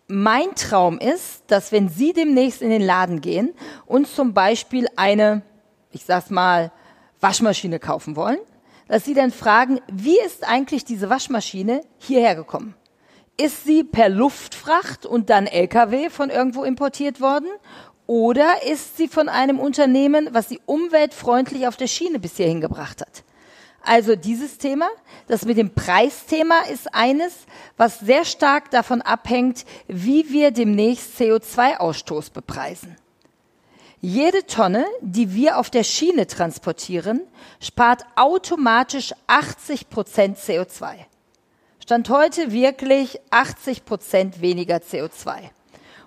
[0.08, 3.54] Mein Traum ist, dass wenn Sie demnächst in den Laden gehen
[3.86, 5.42] und zum Beispiel eine,
[5.92, 6.72] ich sag's mal,
[7.20, 8.40] Waschmaschine kaufen wollen,
[8.88, 12.74] dass Sie dann fragen, wie ist eigentlich diese Waschmaschine hierher gekommen?
[13.40, 17.48] Ist sie per Luftfracht und dann LKW von irgendwo importiert worden?
[18.08, 23.00] Oder ist sie von einem Unternehmen, was sie umweltfreundlich auf der Schiene bis hierhin gebracht
[23.00, 23.22] hat?
[23.80, 24.88] Also dieses Thema,
[25.28, 27.32] das mit dem Preisthema ist eines,
[27.76, 32.96] was sehr stark davon abhängt, wie wir demnächst CO2-Ausstoß bepreisen.
[34.00, 37.20] Jede Tonne, die wir auf der Schiene transportieren,
[37.60, 41.07] spart automatisch 80 Prozent CO2.
[41.88, 45.36] Stand heute wirklich 80 Prozent weniger CO2.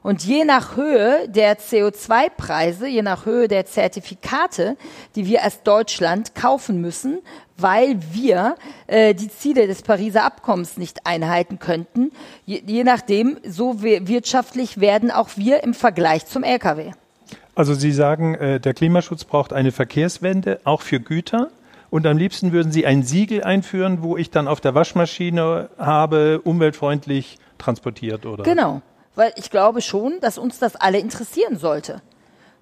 [0.03, 4.77] Und je nach Höhe der CO2-Preise, je nach Höhe der Zertifikate,
[5.15, 7.17] die wir als Deutschland kaufen müssen,
[7.57, 12.11] weil wir äh, die Ziele des Pariser Abkommens nicht einhalten könnten,
[12.45, 16.91] je, je nachdem, so wirtschaftlich werden auch wir im Vergleich zum Lkw.
[17.55, 21.49] Also Sie sagen, äh, der Klimaschutz braucht eine Verkehrswende, auch für Güter.
[21.91, 26.41] Und am liebsten würden Sie ein Siegel einführen, wo ich dann auf der Waschmaschine habe,
[26.43, 28.43] umweltfreundlich transportiert, oder?
[28.43, 28.81] Genau
[29.15, 32.01] weil ich glaube schon, dass uns das alle interessieren sollte.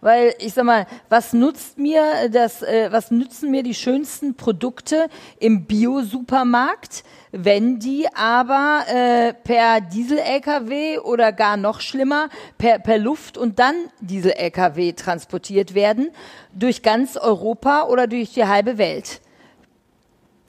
[0.01, 5.07] Weil ich sag mal, was nutzt mir das, äh, was nützen mir die schönsten Produkte
[5.39, 13.37] im Bio-Supermarkt, wenn die aber äh, per Diesel-LKW oder gar noch schlimmer per, per Luft
[13.37, 16.11] und dann Diesel-LKW transportiert werden
[16.53, 19.21] durch ganz Europa oder durch die halbe Welt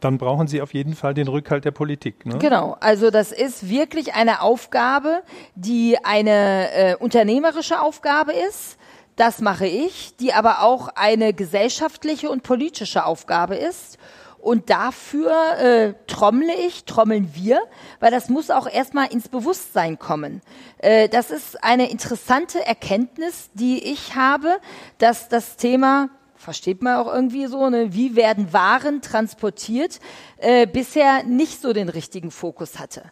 [0.00, 2.26] dann brauchen Sie auf jeden Fall den Rückhalt der Politik.
[2.26, 2.38] Ne?
[2.38, 5.22] Genau, also das ist wirklich eine Aufgabe,
[5.54, 8.78] die eine äh, unternehmerische Aufgabe ist.
[9.16, 13.98] Das mache ich, die aber auch eine gesellschaftliche und politische Aufgabe ist.
[14.38, 17.60] Und dafür äh, trommle ich, trommeln wir,
[17.98, 20.40] weil das muss auch erstmal ins Bewusstsein kommen.
[20.78, 24.56] Äh, das ist eine interessante Erkenntnis, die ich habe,
[24.96, 26.08] dass das Thema
[26.40, 27.92] versteht man auch irgendwie so, ne?
[27.92, 30.00] wie werden Waren transportiert,
[30.38, 33.02] äh, bisher nicht so den richtigen Fokus hatte.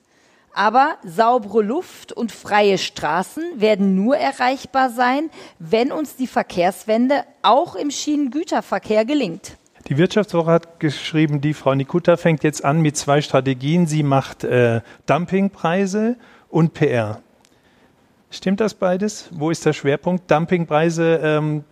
[0.58, 7.76] Aber saubere Luft und freie Straßen werden nur erreichbar sein, wenn uns die Verkehrswende auch
[7.76, 9.56] im Schienengüterverkehr gelingt.
[9.86, 13.86] Die Wirtschaftswoche hat geschrieben, die Frau Nikuta fängt jetzt an mit zwei Strategien.
[13.86, 16.16] Sie macht äh, Dumpingpreise
[16.48, 17.20] und PR.
[18.32, 19.28] Stimmt das beides?
[19.30, 20.28] Wo ist der Schwerpunkt?
[20.28, 21.62] Dumpingpreise ähm,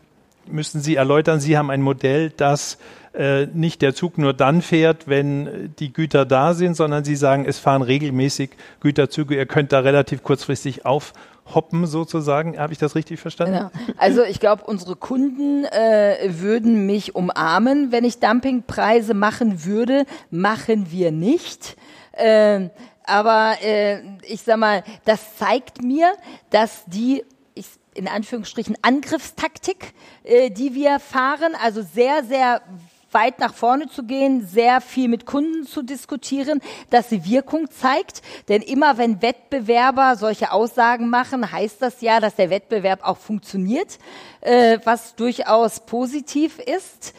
[0.47, 1.41] müssen Sie erläutern.
[1.41, 2.79] Sie haben ein Modell, das
[3.17, 7.47] äh, nicht der Zug nur dann fährt, wenn die Güter da sind, sondern Sie sagen,
[7.47, 8.51] es fahren regelmäßig
[8.81, 9.35] Güterzüge.
[9.37, 12.59] Ihr könnt da relativ kurzfristig aufhoppen sozusagen.
[12.59, 13.55] Habe ich das richtig verstanden?
[13.55, 13.95] Genau.
[13.97, 20.05] Also ich glaube, unsere Kunden äh, würden mich umarmen, wenn ich Dumpingpreise machen würde.
[20.31, 21.77] Machen wir nicht.
[22.13, 22.69] Äh,
[23.05, 26.13] aber äh, ich sag mal, das zeigt mir,
[26.51, 27.25] dass die
[27.55, 32.61] ich, in Anführungsstrichen Angriffstaktik, äh, die wir fahren, also sehr, sehr
[33.17, 38.21] weit nach vorne zu gehen, sehr viel mit Kunden zu diskutieren, dass sie Wirkung zeigt.
[38.49, 43.99] Denn immer wenn Wettbewerber solche Aussagen machen, heißt das ja, dass der Wettbewerb auch funktioniert,
[44.43, 47.15] äh, was durchaus positiv ist.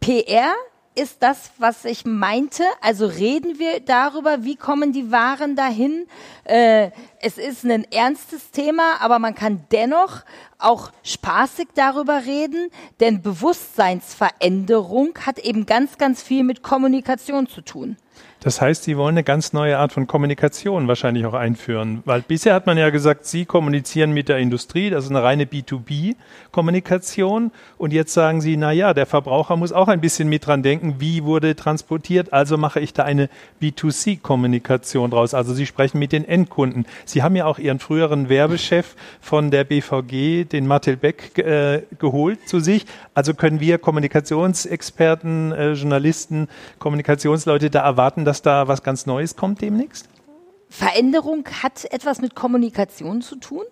[0.00, 0.52] PR
[0.94, 2.64] ist das, was ich meinte.
[2.80, 6.06] Also reden wir darüber, wie kommen die Waren dahin.
[6.46, 10.22] Äh, es ist ein ernstes Thema, aber man kann dennoch
[10.58, 17.96] auch spaßig darüber reden, denn Bewusstseinsveränderung hat eben ganz, ganz viel mit Kommunikation zu tun.
[18.40, 22.54] Das heißt, Sie wollen eine ganz neue Art von Kommunikation wahrscheinlich auch einführen, weil bisher
[22.54, 27.92] hat man ja gesagt, Sie kommunizieren mit der Industrie, das ist eine reine B2B-Kommunikation und
[27.92, 31.24] jetzt sagen Sie, na ja, der Verbraucher muss auch ein bisschen mit dran denken, wie
[31.24, 33.28] wurde transportiert, also mache ich da eine
[33.60, 35.34] B2C-Kommunikation draus.
[35.34, 36.86] Also Sie sprechen mit den Endkunden.
[37.06, 42.46] Sie haben ja auch Ihren früheren Werbechef von der BVG, den Martel Beck, äh, geholt
[42.46, 42.84] zu sich.
[43.14, 49.62] Also können wir Kommunikationsexperten, äh, Journalisten, Kommunikationsleute da erwarten, dass da was ganz Neues kommt
[49.62, 50.10] demnächst?
[50.68, 53.64] Veränderung hat etwas mit Kommunikation zu tun.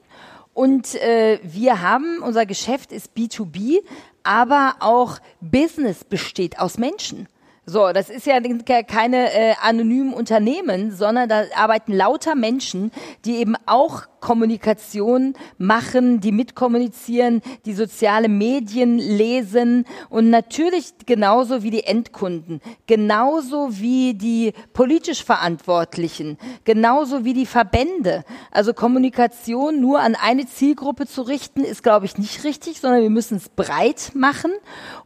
[0.54, 3.80] Und äh, wir haben, unser Geschäft ist B2B,
[4.22, 7.28] aber auch Business besteht aus Menschen.
[7.66, 8.40] So, das ist ja
[8.82, 12.92] keine äh, anonymen Unternehmen, sondern da arbeiten lauter Menschen,
[13.24, 21.70] die eben auch Kommunikation machen, die mitkommunizieren, die soziale Medien lesen und natürlich genauso wie
[21.70, 28.24] die Endkunden, genauso wie die politisch Verantwortlichen, genauso wie die Verbände.
[28.50, 33.10] Also Kommunikation nur an eine Zielgruppe zu richten, ist, glaube ich, nicht richtig, sondern wir
[33.10, 34.52] müssen es breit machen.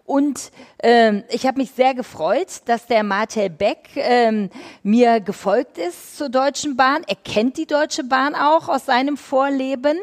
[0.04, 0.52] Und
[0.82, 4.48] ähm, ich habe mich sehr gefreut, dass der Martel Beck ähm,
[4.82, 7.02] mir gefolgt ist zur Deutschen Bahn.
[7.06, 9.98] Er kennt die Deutsche Bahn auch aus seinem meinem Vorleben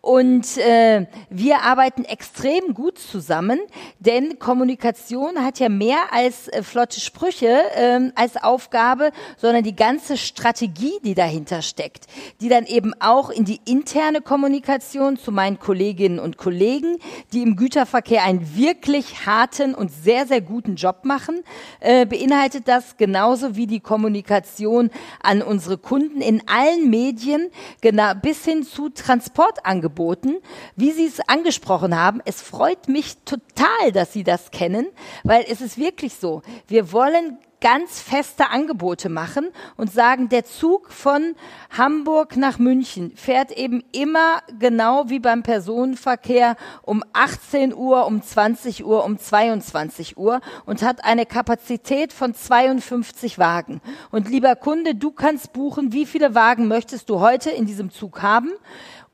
[0.00, 3.60] und äh, wir arbeiten extrem gut zusammen,
[3.98, 10.16] denn Kommunikation hat ja mehr als äh, flotte Sprüche äh, als Aufgabe, sondern die ganze
[10.16, 12.06] Strategie, die dahinter steckt,
[12.40, 16.96] die dann eben auch in die interne Kommunikation zu meinen Kolleginnen und Kollegen,
[17.34, 21.42] die im Güterverkehr einen wirklich harten und sehr, sehr guten Job machen,
[21.80, 24.88] äh, beinhaltet das genauso wie die Kommunikation
[25.22, 27.50] an unsere Kunden in allen Medien,
[27.82, 30.36] genau bis hin zu Transportangeboten angeboten.
[30.76, 34.86] Wie Sie es angesprochen haben, es freut mich total, dass Sie das kennen,
[35.24, 36.42] weil es ist wirklich so.
[36.68, 41.34] Wir wollen ganz feste Angebote machen und sagen, der Zug von
[41.68, 48.84] Hamburg nach München fährt eben immer genau wie beim Personenverkehr um 18 Uhr, um 20
[48.84, 53.82] Uhr, um 22 Uhr und hat eine Kapazität von 52 Wagen.
[54.10, 58.22] Und lieber Kunde, du kannst buchen, wie viele Wagen möchtest du heute in diesem Zug
[58.22, 58.52] haben?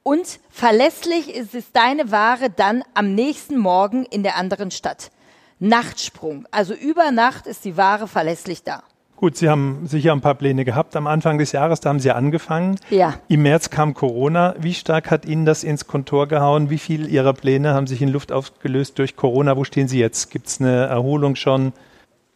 [0.06, 5.10] Und verlässlich ist es deine Ware dann am nächsten Morgen in der anderen Stadt.
[5.58, 6.46] Nachtsprung.
[6.52, 8.84] Also über Nacht ist die Ware verlässlich da.
[9.16, 12.12] Gut, Sie haben sicher ein paar Pläne gehabt am Anfang des Jahres, da haben Sie
[12.12, 12.78] angefangen.
[12.88, 13.14] Ja.
[13.26, 14.54] Im März kam Corona.
[14.60, 16.70] Wie stark hat Ihnen das ins Kontor gehauen?
[16.70, 19.56] Wie viel Ihrer Pläne haben sich in Luft aufgelöst durch Corona?
[19.56, 20.30] Wo stehen Sie jetzt?
[20.30, 21.72] Gibt es eine Erholung schon?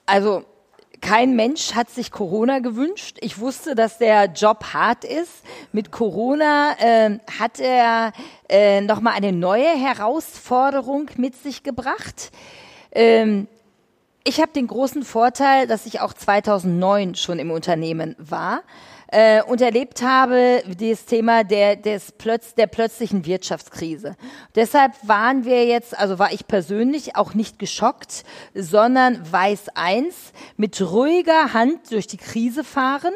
[0.07, 0.43] Also
[1.01, 3.19] kein Mensch hat sich Corona gewünscht.
[3.21, 5.43] Ich wusste, dass der Job hart ist.
[5.73, 8.13] Mit Corona äh, hat er
[8.49, 12.31] äh, nochmal eine neue Herausforderung mit sich gebracht.
[12.93, 13.49] Ähm,
[14.25, 18.63] ich habe den großen Vorteil, dass ich auch 2009 schon im Unternehmen war
[19.13, 24.17] äh, und erlebt habe das Thema der, des Plötz, der plötzlichen Wirtschaftskrise.
[24.55, 30.81] Deshalb waren wir jetzt, also war ich persönlich auch nicht geschockt, sondern weiß eins, mit
[30.81, 33.15] ruhiger Hand durch die Krise fahren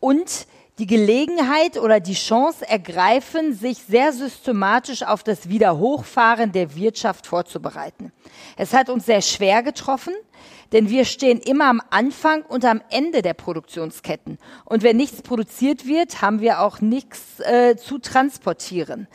[0.00, 0.46] und
[0.78, 8.12] die Gelegenheit oder die Chance ergreifen, sich sehr systematisch auf das Wiederhochfahren der Wirtschaft vorzubereiten.
[8.56, 10.14] Es hat uns sehr schwer getroffen,
[10.74, 14.38] denn wir stehen immer am Anfang und am Ende der Produktionsketten.
[14.64, 19.06] Und wenn nichts produziert wird, haben wir auch nichts äh, zu transportieren.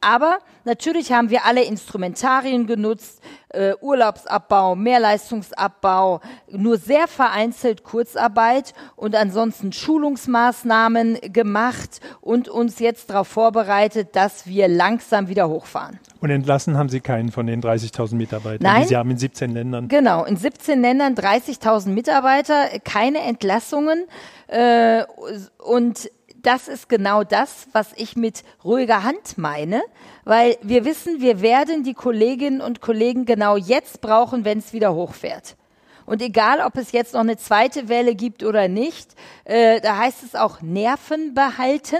[0.00, 9.14] Aber natürlich haben wir alle Instrumentarien genutzt, äh, Urlaubsabbau, Mehrleistungsabbau, nur sehr vereinzelt Kurzarbeit und
[9.14, 15.98] ansonsten Schulungsmaßnahmen gemacht und uns jetzt darauf vorbereitet, dass wir langsam wieder hochfahren.
[16.20, 19.50] Und entlassen haben Sie keinen von den 30.000 Mitarbeitern, Nein, die Sie haben in 17
[19.52, 19.88] Ländern.
[19.88, 24.04] Genau, in 17 Ländern 30.000 Mitarbeiter, keine Entlassungen
[24.48, 25.04] äh,
[25.64, 26.10] und
[26.46, 29.82] das ist genau das, was ich mit ruhiger Hand meine,
[30.24, 34.94] weil wir wissen, wir werden die Kolleginnen und Kollegen genau jetzt brauchen, wenn es wieder
[34.94, 35.56] hochfährt.
[36.06, 40.22] Und egal, ob es jetzt noch eine zweite Welle gibt oder nicht, äh, da heißt
[40.22, 41.98] es auch Nerven behalten.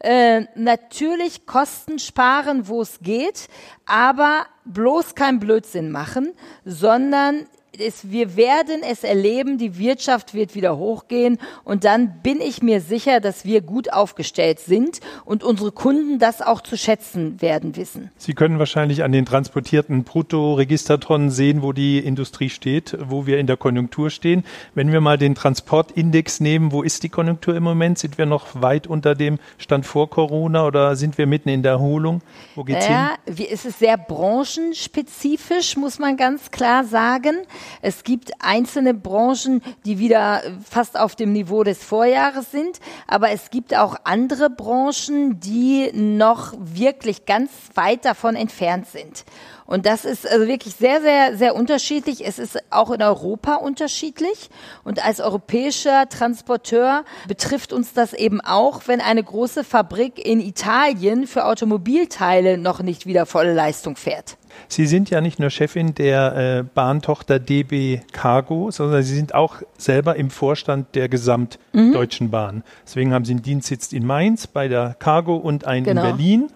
[0.00, 3.48] Äh, natürlich Kosten sparen, wo es geht,
[3.86, 7.46] aber bloß kein Blödsinn machen, sondern
[7.80, 12.80] es, wir werden es erleben, die Wirtschaft wird wieder hochgehen und dann bin ich mir
[12.80, 18.10] sicher, dass wir gut aufgestellt sind und unsere Kunden das auch zu schätzen werden wissen.
[18.16, 23.46] Sie können wahrscheinlich an den transportierten Bruttoregistertonnen sehen, wo die Industrie steht, wo wir in
[23.46, 24.44] der Konjunktur stehen.
[24.74, 27.98] Wenn wir mal den Transportindex nehmen, wo ist die Konjunktur im Moment?
[27.98, 31.72] Sind wir noch weit unter dem Stand vor Corona oder sind wir mitten in der
[31.72, 32.22] Erholung?
[32.54, 33.46] Wo geht's ja, hin?
[33.50, 37.36] Es ist sehr branchenspezifisch, muss man ganz klar sagen.
[37.82, 43.50] Es gibt einzelne Branchen, die wieder fast auf dem Niveau des Vorjahres sind, aber es
[43.50, 49.24] gibt auch andere Branchen, die noch wirklich ganz weit davon entfernt sind.
[49.66, 52.24] Und das ist also wirklich sehr, sehr, sehr unterschiedlich.
[52.24, 54.48] Es ist auch in Europa unterschiedlich.
[54.84, 61.26] Und als europäischer Transporteur betrifft uns das eben auch, wenn eine große Fabrik in Italien
[61.26, 64.36] für Automobilteile noch nicht wieder volle Leistung fährt.
[64.68, 69.62] Sie sind ja nicht nur Chefin der äh, Bahntochter DB Cargo, sondern Sie sind auch
[69.78, 72.30] selber im Vorstand der Gesamtdeutschen mhm.
[72.30, 72.62] Bahn.
[72.84, 76.02] Deswegen haben Sie einen Dienstsitz in Mainz bei der Cargo und einen genau.
[76.02, 76.48] in Berlin.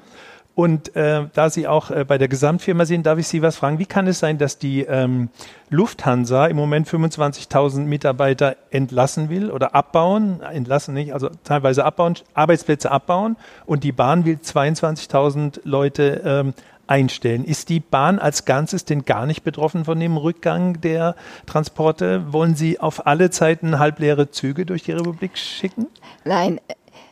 [0.61, 3.79] Und äh, da Sie auch äh, bei der Gesamtfirma sind, darf ich Sie was fragen.
[3.79, 5.31] Wie kann es sein, dass die ähm,
[5.71, 12.91] Lufthansa im Moment 25.000 Mitarbeiter entlassen will oder abbauen, entlassen nicht, also teilweise abbauen, Arbeitsplätze
[12.91, 16.55] abbauen und die Bahn will 22.000 Leute ähm,
[16.91, 17.45] einstellen.
[17.45, 21.15] Ist die Bahn als Ganzes denn gar nicht betroffen von dem Rückgang der
[21.47, 22.33] Transporte?
[22.33, 25.87] Wollen Sie auf alle Zeiten halbleere Züge durch die Republik schicken?
[26.25, 26.61] Nein,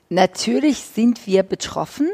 [0.08, 2.08] natürlich sind wir betroffen.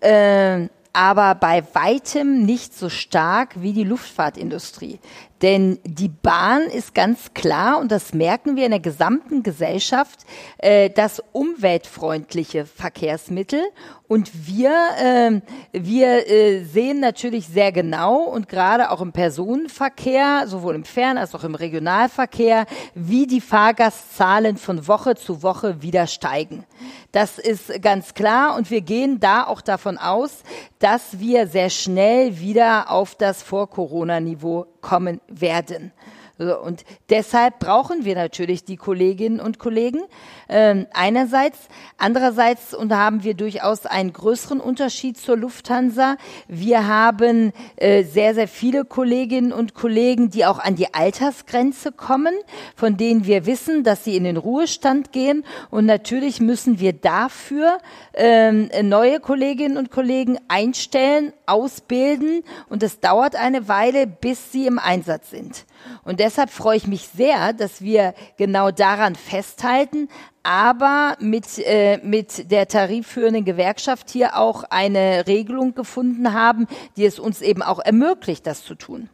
[0.00, 5.00] Äh, aber bei weitem nicht so stark wie die Luftfahrtindustrie.
[5.44, 10.20] Denn die Bahn ist ganz klar, und das merken wir in der gesamten Gesellschaft,
[10.56, 13.60] äh, das umweltfreundliche Verkehrsmittel.
[14.08, 15.40] Und wir, äh,
[15.72, 21.34] wir äh, sehen natürlich sehr genau und gerade auch im Personenverkehr, sowohl im Fern- als
[21.34, 26.64] auch im Regionalverkehr, wie die Fahrgastzahlen von Woche zu Woche wieder steigen.
[27.12, 30.42] Das ist ganz klar und wir gehen da auch davon aus,
[30.78, 35.92] dass wir sehr schnell wieder auf das Vor-Corona-Niveau kommen werden.
[36.36, 40.00] Und deshalb brauchen wir natürlich die Kolleginnen und Kollegen
[40.48, 41.58] äh, einerseits.
[41.96, 46.16] Andererseits und haben wir durchaus einen größeren Unterschied zur Lufthansa.
[46.48, 52.34] Wir haben äh, sehr, sehr viele Kolleginnen und Kollegen, die auch an die Altersgrenze kommen,
[52.74, 55.44] von denen wir wissen, dass sie in den Ruhestand gehen.
[55.70, 57.78] Und natürlich müssen wir dafür
[58.12, 62.42] äh, neue Kolleginnen und Kollegen einstellen, ausbilden.
[62.68, 65.64] Und es dauert eine Weile, bis sie im Einsatz sind.
[66.04, 70.08] Und deshalb freue ich mich sehr, dass wir genau daran festhalten,
[70.42, 76.66] aber mit, äh, mit der tarifführenden Gewerkschaft hier auch eine Regelung gefunden haben,
[76.96, 79.08] die es uns eben auch ermöglicht, das zu tun.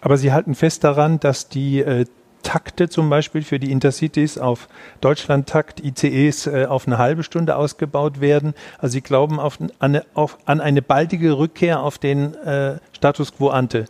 [0.00, 2.06] Aber Sie halten fest daran, dass die äh,
[2.46, 4.68] Takte zum Beispiel für die Intercities auf
[5.00, 8.54] Deutschlandtakt, ICEs äh, auf eine halbe Stunde ausgebaut werden.
[8.78, 13.34] Also Sie glauben auf, an, eine, auf, an eine baldige Rückkehr auf den äh, Status
[13.34, 13.86] quo ante.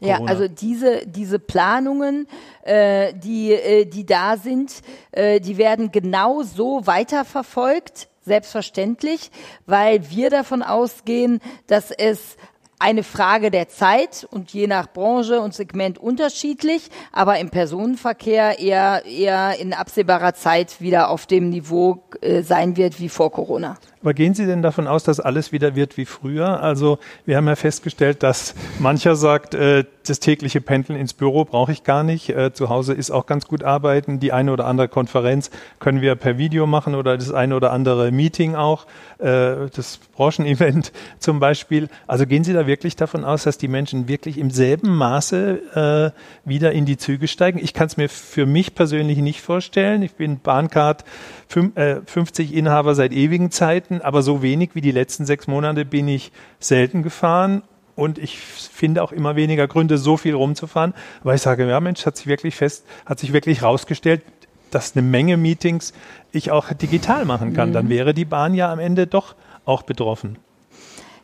[0.00, 2.26] Ja, also diese, diese Planungen,
[2.62, 9.30] äh, die, äh, die da sind, äh, die werden genau so weiterverfolgt, selbstverständlich,
[9.66, 12.36] weil wir davon ausgehen, dass es
[12.78, 19.04] eine Frage der Zeit und je nach Branche und Segment unterschiedlich, aber im Personenverkehr eher,
[19.06, 23.78] eher in absehbarer Zeit wieder auf dem Niveau äh, sein wird wie vor Corona.
[24.04, 26.62] Aber gehen Sie denn davon aus, dass alles wieder wird wie früher?
[26.62, 31.72] Also wir haben ja festgestellt, dass mancher sagt, äh, das tägliche Pendeln ins Büro brauche
[31.72, 32.28] ich gar nicht.
[32.28, 34.20] Äh, zu Hause ist auch ganz gut arbeiten.
[34.20, 38.10] Die eine oder andere Konferenz können wir per Video machen oder das eine oder andere
[38.10, 38.84] Meeting auch,
[39.20, 41.88] äh, das Branchenevent zum Beispiel.
[42.06, 46.48] Also gehen Sie da wirklich davon aus, dass die Menschen wirklich im selben Maße äh,
[46.48, 47.58] wieder in die Züge steigen?
[47.58, 50.02] Ich kann es mir für mich persönlich nicht vorstellen.
[50.02, 51.04] Ich bin Bahncard
[51.48, 56.08] 50 äh, Inhaber seit ewigen Zeiten aber so wenig wie die letzten sechs Monate bin
[56.08, 57.62] ich selten gefahren
[57.96, 62.04] und ich finde auch immer weniger Gründe, so viel rumzufahren, weil ich sage, ja Mensch,
[62.06, 64.22] hat sich wirklich fest, hat sich wirklich rausgestellt,
[64.70, 65.92] dass eine Menge Meetings
[66.32, 67.68] ich auch digital machen kann.
[67.68, 67.74] Mhm.
[67.74, 70.38] Dann wäre die Bahn ja am Ende doch auch betroffen.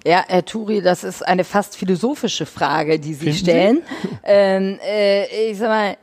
[0.07, 3.83] Ja, Herr Turi, das ist eine fast philosophische Frage, die Sie Finden stellen.
[4.03, 4.09] Sie?
[4.25, 5.97] Ähm, äh, ich sag mal,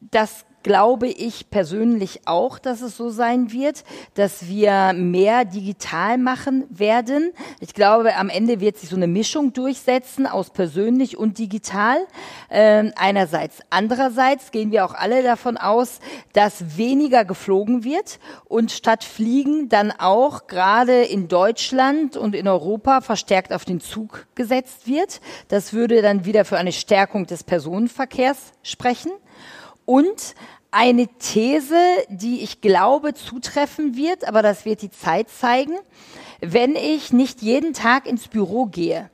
[0.00, 3.84] das glaube ich persönlich auch, dass es so sein wird,
[4.14, 7.32] dass wir mehr digital machen werden.
[7.60, 11.98] Ich glaube, am Ende wird sich so eine Mischung durchsetzen aus persönlich und digital.
[12.50, 13.60] Ähm, einerseits.
[13.70, 16.00] Andererseits gehen wir auch alle davon aus,
[16.32, 23.02] dass weniger geflogen wird und statt Fliegen dann auch gerade in Deutschland und in Europa
[23.02, 25.20] verstärkt auf den Zug gesetzt wird.
[25.48, 29.12] Das würde dann wieder für eine Stärkung des Personenverkehrs sprechen.
[29.86, 30.34] Und
[30.74, 35.74] eine These, die ich glaube zutreffen wird, aber das wird die Zeit zeigen.
[36.40, 39.08] Wenn ich nicht jeden Tag ins Büro gehe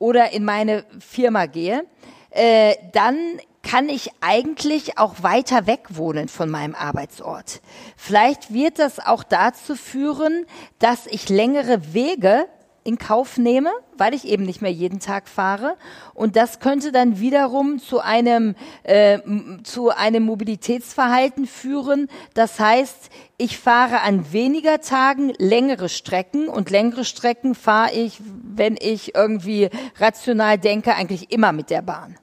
[0.00, 1.86] oder in meine Firma gehe,
[2.30, 3.16] äh, dann
[3.62, 7.60] kann ich eigentlich auch weiter weg wohnen von meinem Arbeitsort.
[7.96, 10.44] Vielleicht wird das auch dazu führen,
[10.80, 12.46] dass ich längere Wege
[12.86, 15.76] in Kauf nehme, weil ich eben nicht mehr jeden Tag fahre.
[16.14, 19.18] Und das könnte dann wiederum zu einem, äh,
[19.64, 22.08] zu einem Mobilitätsverhalten führen.
[22.34, 28.76] Das heißt, ich fahre an weniger Tagen längere Strecken und längere Strecken fahre ich, wenn
[28.80, 29.68] ich irgendwie
[29.98, 32.16] rational denke, eigentlich immer mit der Bahn.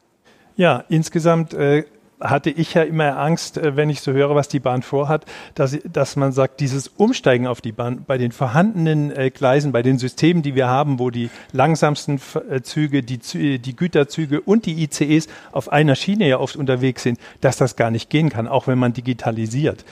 [0.55, 1.83] Ja, insgesamt äh,
[2.23, 5.77] hatte ich ja immer Angst, äh, wenn ich so höre, was die Bahn vorhat, dass,
[5.91, 9.99] dass man sagt, dieses Umsteigen auf die Bahn bei den vorhandenen äh, Gleisen, bei den
[9.99, 12.19] Systemen, die wir haben, wo die langsamsten
[12.49, 17.19] äh, Züge, die, die Güterzüge und die ICEs auf einer Schiene ja oft unterwegs sind,
[17.41, 19.85] dass das gar nicht gehen kann, auch wenn man digitalisiert.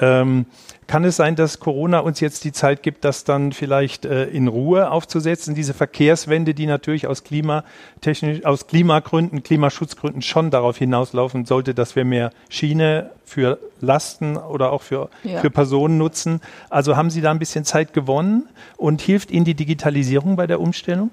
[0.00, 0.46] Ähm,
[0.88, 4.48] kann es sein, dass Corona uns jetzt die Zeit gibt, das dann vielleicht äh, in
[4.48, 11.74] Ruhe aufzusetzen, diese Verkehrswende, die natürlich aus klimatechnisch, aus Klimagründen, Klimaschutzgründen schon darauf hinauslaufen sollte,
[11.74, 15.40] dass wir mehr Schiene für Lasten oder auch für, ja.
[15.40, 16.40] für Personen nutzen.
[16.70, 20.58] Also haben Sie da ein bisschen Zeit gewonnen und hilft Ihnen die Digitalisierung bei der
[20.58, 21.10] Umstellung?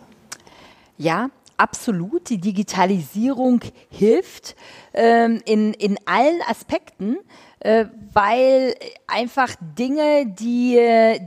[0.98, 2.30] Ja, absolut.
[2.30, 3.60] Die Digitalisierung
[3.90, 4.56] hilft
[4.94, 7.18] ähm, in, in allen Aspekten
[8.14, 8.76] weil
[9.08, 10.80] einfach Dinge, die,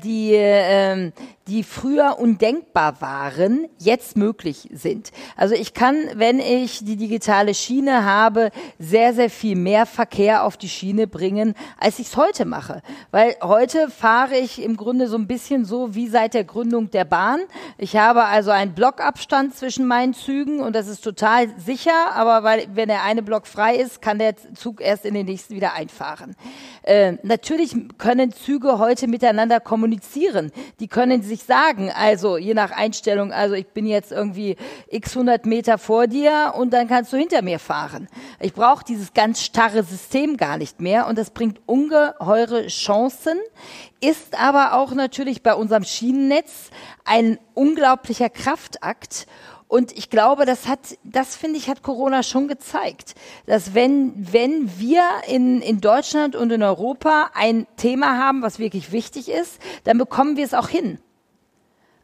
[0.03, 1.13] die, ähm,
[1.49, 5.13] die früher undenkbar waren, jetzt möglich sind.
[5.37, 10.57] Also ich kann, wenn ich die digitale Schiene habe, sehr, sehr viel mehr Verkehr auf
[10.57, 12.83] die Schiene bringen, als ich es heute mache.
[13.11, 17.07] Weil heute fahre ich im Grunde so ein bisschen so wie seit der Gründung der
[17.07, 17.41] Bahn.
[17.79, 22.69] Ich habe also einen Blockabstand zwischen meinen Zügen und das ist total sicher, aber weil,
[22.75, 26.37] wenn der eine Block frei ist, kann der Zug erst in den nächsten wieder einfahren.
[26.83, 30.53] Äh, natürlich können Züge heute miteinander kommunizieren.
[30.81, 34.57] Die können sich sagen, also je nach Einstellung, also ich bin jetzt irgendwie
[34.89, 38.09] x 100 Meter vor dir und dann kannst du hinter mir fahren.
[38.41, 43.39] Ich brauche dieses ganz starre System gar nicht mehr und das bringt ungeheure Chancen,
[44.01, 46.71] ist aber auch natürlich bei unserem Schienennetz
[47.05, 49.27] ein unglaublicher Kraftakt
[49.69, 53.15] und ich glaube, das hat, das finde ich, hat Corona schon gezeigt,
[53.47, 58.93] dass wenn, wenn wir in, in Deutschland und in Europa ein Thema haben, was wirklich
[58.93, 60.99] wichtig ist, dann bekommen wir es auch hin.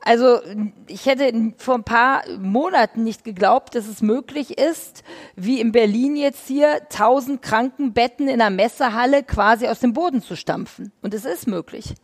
[0.07, 0.41] Also
[0.87, 5.03] ich hätte vor ein paar Monaten nicht geglaubt, dass es möglich ist,
[5.35, 10.37] wie in Berlin jetzt hier, tausend Krankenbetten in einer Messehalle quasi aus dem Boden zu
[10.37, 10.93] stampfen.
[11.01, 11.95] Und es ist möglich.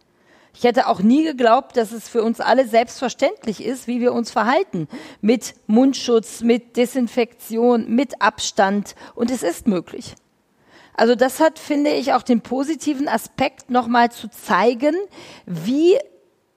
[0.55, 4.31] Ich hätte auch nie geglaubt, dass es für uns alle selbstverständlich ist, wie wir uns
[4.31, 4.89] verhalten.
[5.21, 8.95] Mit Mundschutz, mit Desinfektion, mit Abstand.
[9.15, 10.15] Und es ist möglich.
[10.95, 14.97] Also das hat, finde ich, auch den positiven Aspekt nochmal zu zeigen,
[15.45, 15.99] wie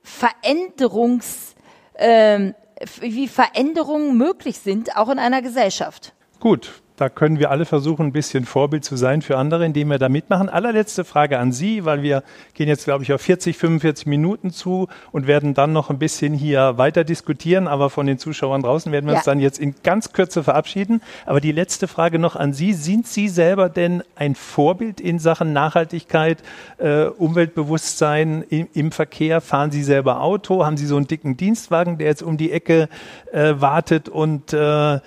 [0.04, 1.56] Veränderungs,
[1.94, 2.54] äh,
[3.00, 6.14] wie Veränderungen möglich sind, auch in einer Gesellschaft.
[6.40, 9.98] Gut, da können wir alle versuchen, ein bisschen Vorbild zu sein für andere, indem wir
[9.98, 10.48] da mitmachen.
[10.48, 12.24] Allerletzte Frage an Sie, weil wir
[12.54, 16.34] gehen jetzt, glaube ich, auf 40, 45 Minuten zu und werden dann noch ein bisschen
[16.34, 17.68] hier weiter diskutieren.
[17.68, 19.20] Aber von den Zuschauern draußen werden wir ja.
[19.20, 21.02] uns dann jetzt in ganz Kürze verabschieden.
[21.26, 22.74] Aber die letzte Frage noch an Sie.
[22.74, 26.44] Sind Sie selber denn ein Vorbild in Sachen Nachhaltigkeit,
[26.78, 29.42] äh, Umweltbewusstsein im, im, Verkehr?
[29.42, 30.64] Fahren Sie selber Auto?
[30.64, 32.88] Haben Sie so einen dicken Dienstwagen, der jetzt um die Ecke
[33.32, 35.00] äh, wartet und äh,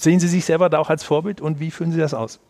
[0.00, 2.40] Sehen Sie sich selber da auch als Vorbild und wie führen Sie das aus?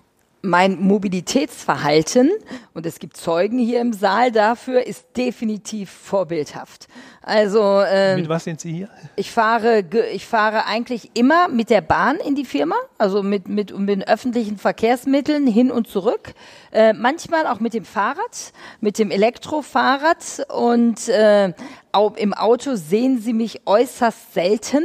[0.43, 2.31] mein Mobilitätsverhalten,
[2.73, 6.89] und es gibt Zeugen hier im Saal dafür, ist definitiv vorbildhaft.
[7.23, 8.89] Also ähm, mit was sind Sie hier?
[9.17, 13.77] Ich fahre, ich fahre eigentlich immer mit der Bahn in die Firma, also mit mit,
[13.79, 16.33] mit den öffentlichen Verkehrsmitteln hin und zurück.
[16.73, 21.53] Äh, manchmal auch mit dem Fahrrad, mit dem Elektrofahrrad und äh,
[21.93, 24.85] auch im Auto sehen Sie mich äußerst selten.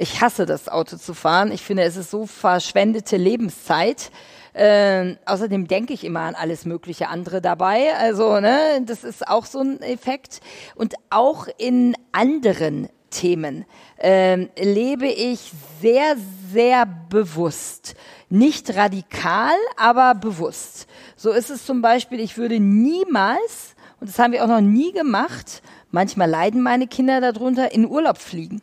[0.00, 1.52] Ich hasse das Auto zu fahren.
[1.52, 4.10] Ich finde, es ist so verschwendete Lebenszeit.
[4.54, 7.94] Äh, außerdem denke ich immer an alles mögliche andere dabei.
[7.98, 10.40] Also, ne, das ist auch so ein Effekt.
[10.74, 13.66] Und auch in anderen Themen
[14.02, 16.16] äh, lebe ich sehr,
[16.50, 17.94] sehr bewusst.
[18.30, 20.86] Nicht radikal, aber bewusst.
[21.14, 24.92] So ist es zum Beispiel, ich würde niemals, und das haben wir auch noch nie
[24.92, 28.62] gemacht, manchmal leiden meine Kinder darunter, in Urlaub fliegen.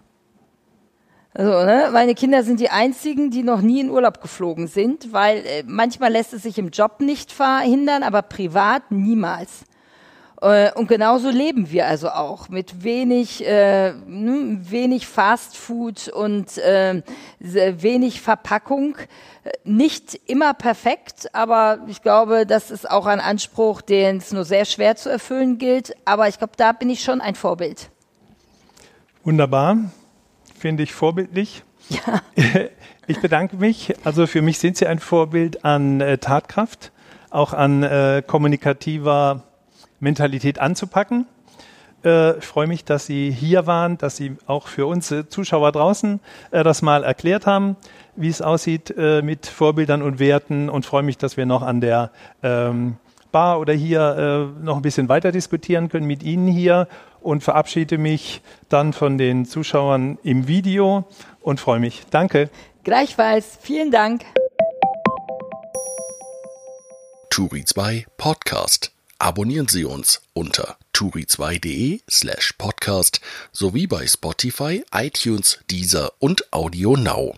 [1.38, 5.46] Also, ne, meine Kinder sind die einzigen, die noch nie in Urlaub geflogen sind, weil
[5.46, 9.66] äh, manchmal lässt es sich im Job nicht verhindern, aber privat niemals.
[10.42, 16.58] Äh, und genauso leben wir also auch mit wenig, äh, hm, wenig Fast Food und
[16.58, 17.04] äh,
[17.40, 18.96] wenig Verpackung.
[19.64, 24.66] Nicht immer perfekt, aber ich glaube, das ist auch ein Anspruch, den es nur sehr
[24.66, 25.96] schwer zu erfüllen gilt.
[26.04, 27.92] Aber ich glaube, da bin ich schon ein Vorbild.
[29.24, 29.78] Wunderbar
[30.58, 31.64] finde ich vorbildlich.
[31.89, 32.22] Ja.
[33.10, 33.95] Ich bedanke mich.
[34.03, 36.91] Also für mich sind Sie ein Vorbild an äh, Tatkraft,
[37.30, 39.43] auch an äh, kommunikativer
[40.01, 41.26] Mentalität anzupacken.
[42.03, 45.72] Äh, ich freue mich, dass Sie hier waren, dass Sie auch für uns äh, Zuschauer
[45.72, 46.20] draußen
[46.51, 47.78] äh, das mal erklärt haben,
[48.18, 51.80] wie es aussieht äh, mit Vorbildern und Werten und freue mich, dass wir noch an
[51.80, 52.12] der
[52.43, 52.97] ähm,
[53.38, 56.88] Bar oder hier äh, noch ein bisschen weiter diskutieren können mit Ihnen hier
[57.22, 61.08] und verabschiede mich dann von den Zuschauern im Video
[61.42, 62.02] und freue mich.
[62.10, 62.50] Danke.
[62.84, 63.60] Gleichfalls.
[63.62, 64.26] Vielen Dank.
[67.30, 68.92] Turi 2 Podcast.
[69.20, 73.22] Abonnieren Sie uns unter turi2.de slash podcast
[73.52, 77.36] sowie bei Spotify, iTunes, Deezer und Audio Now.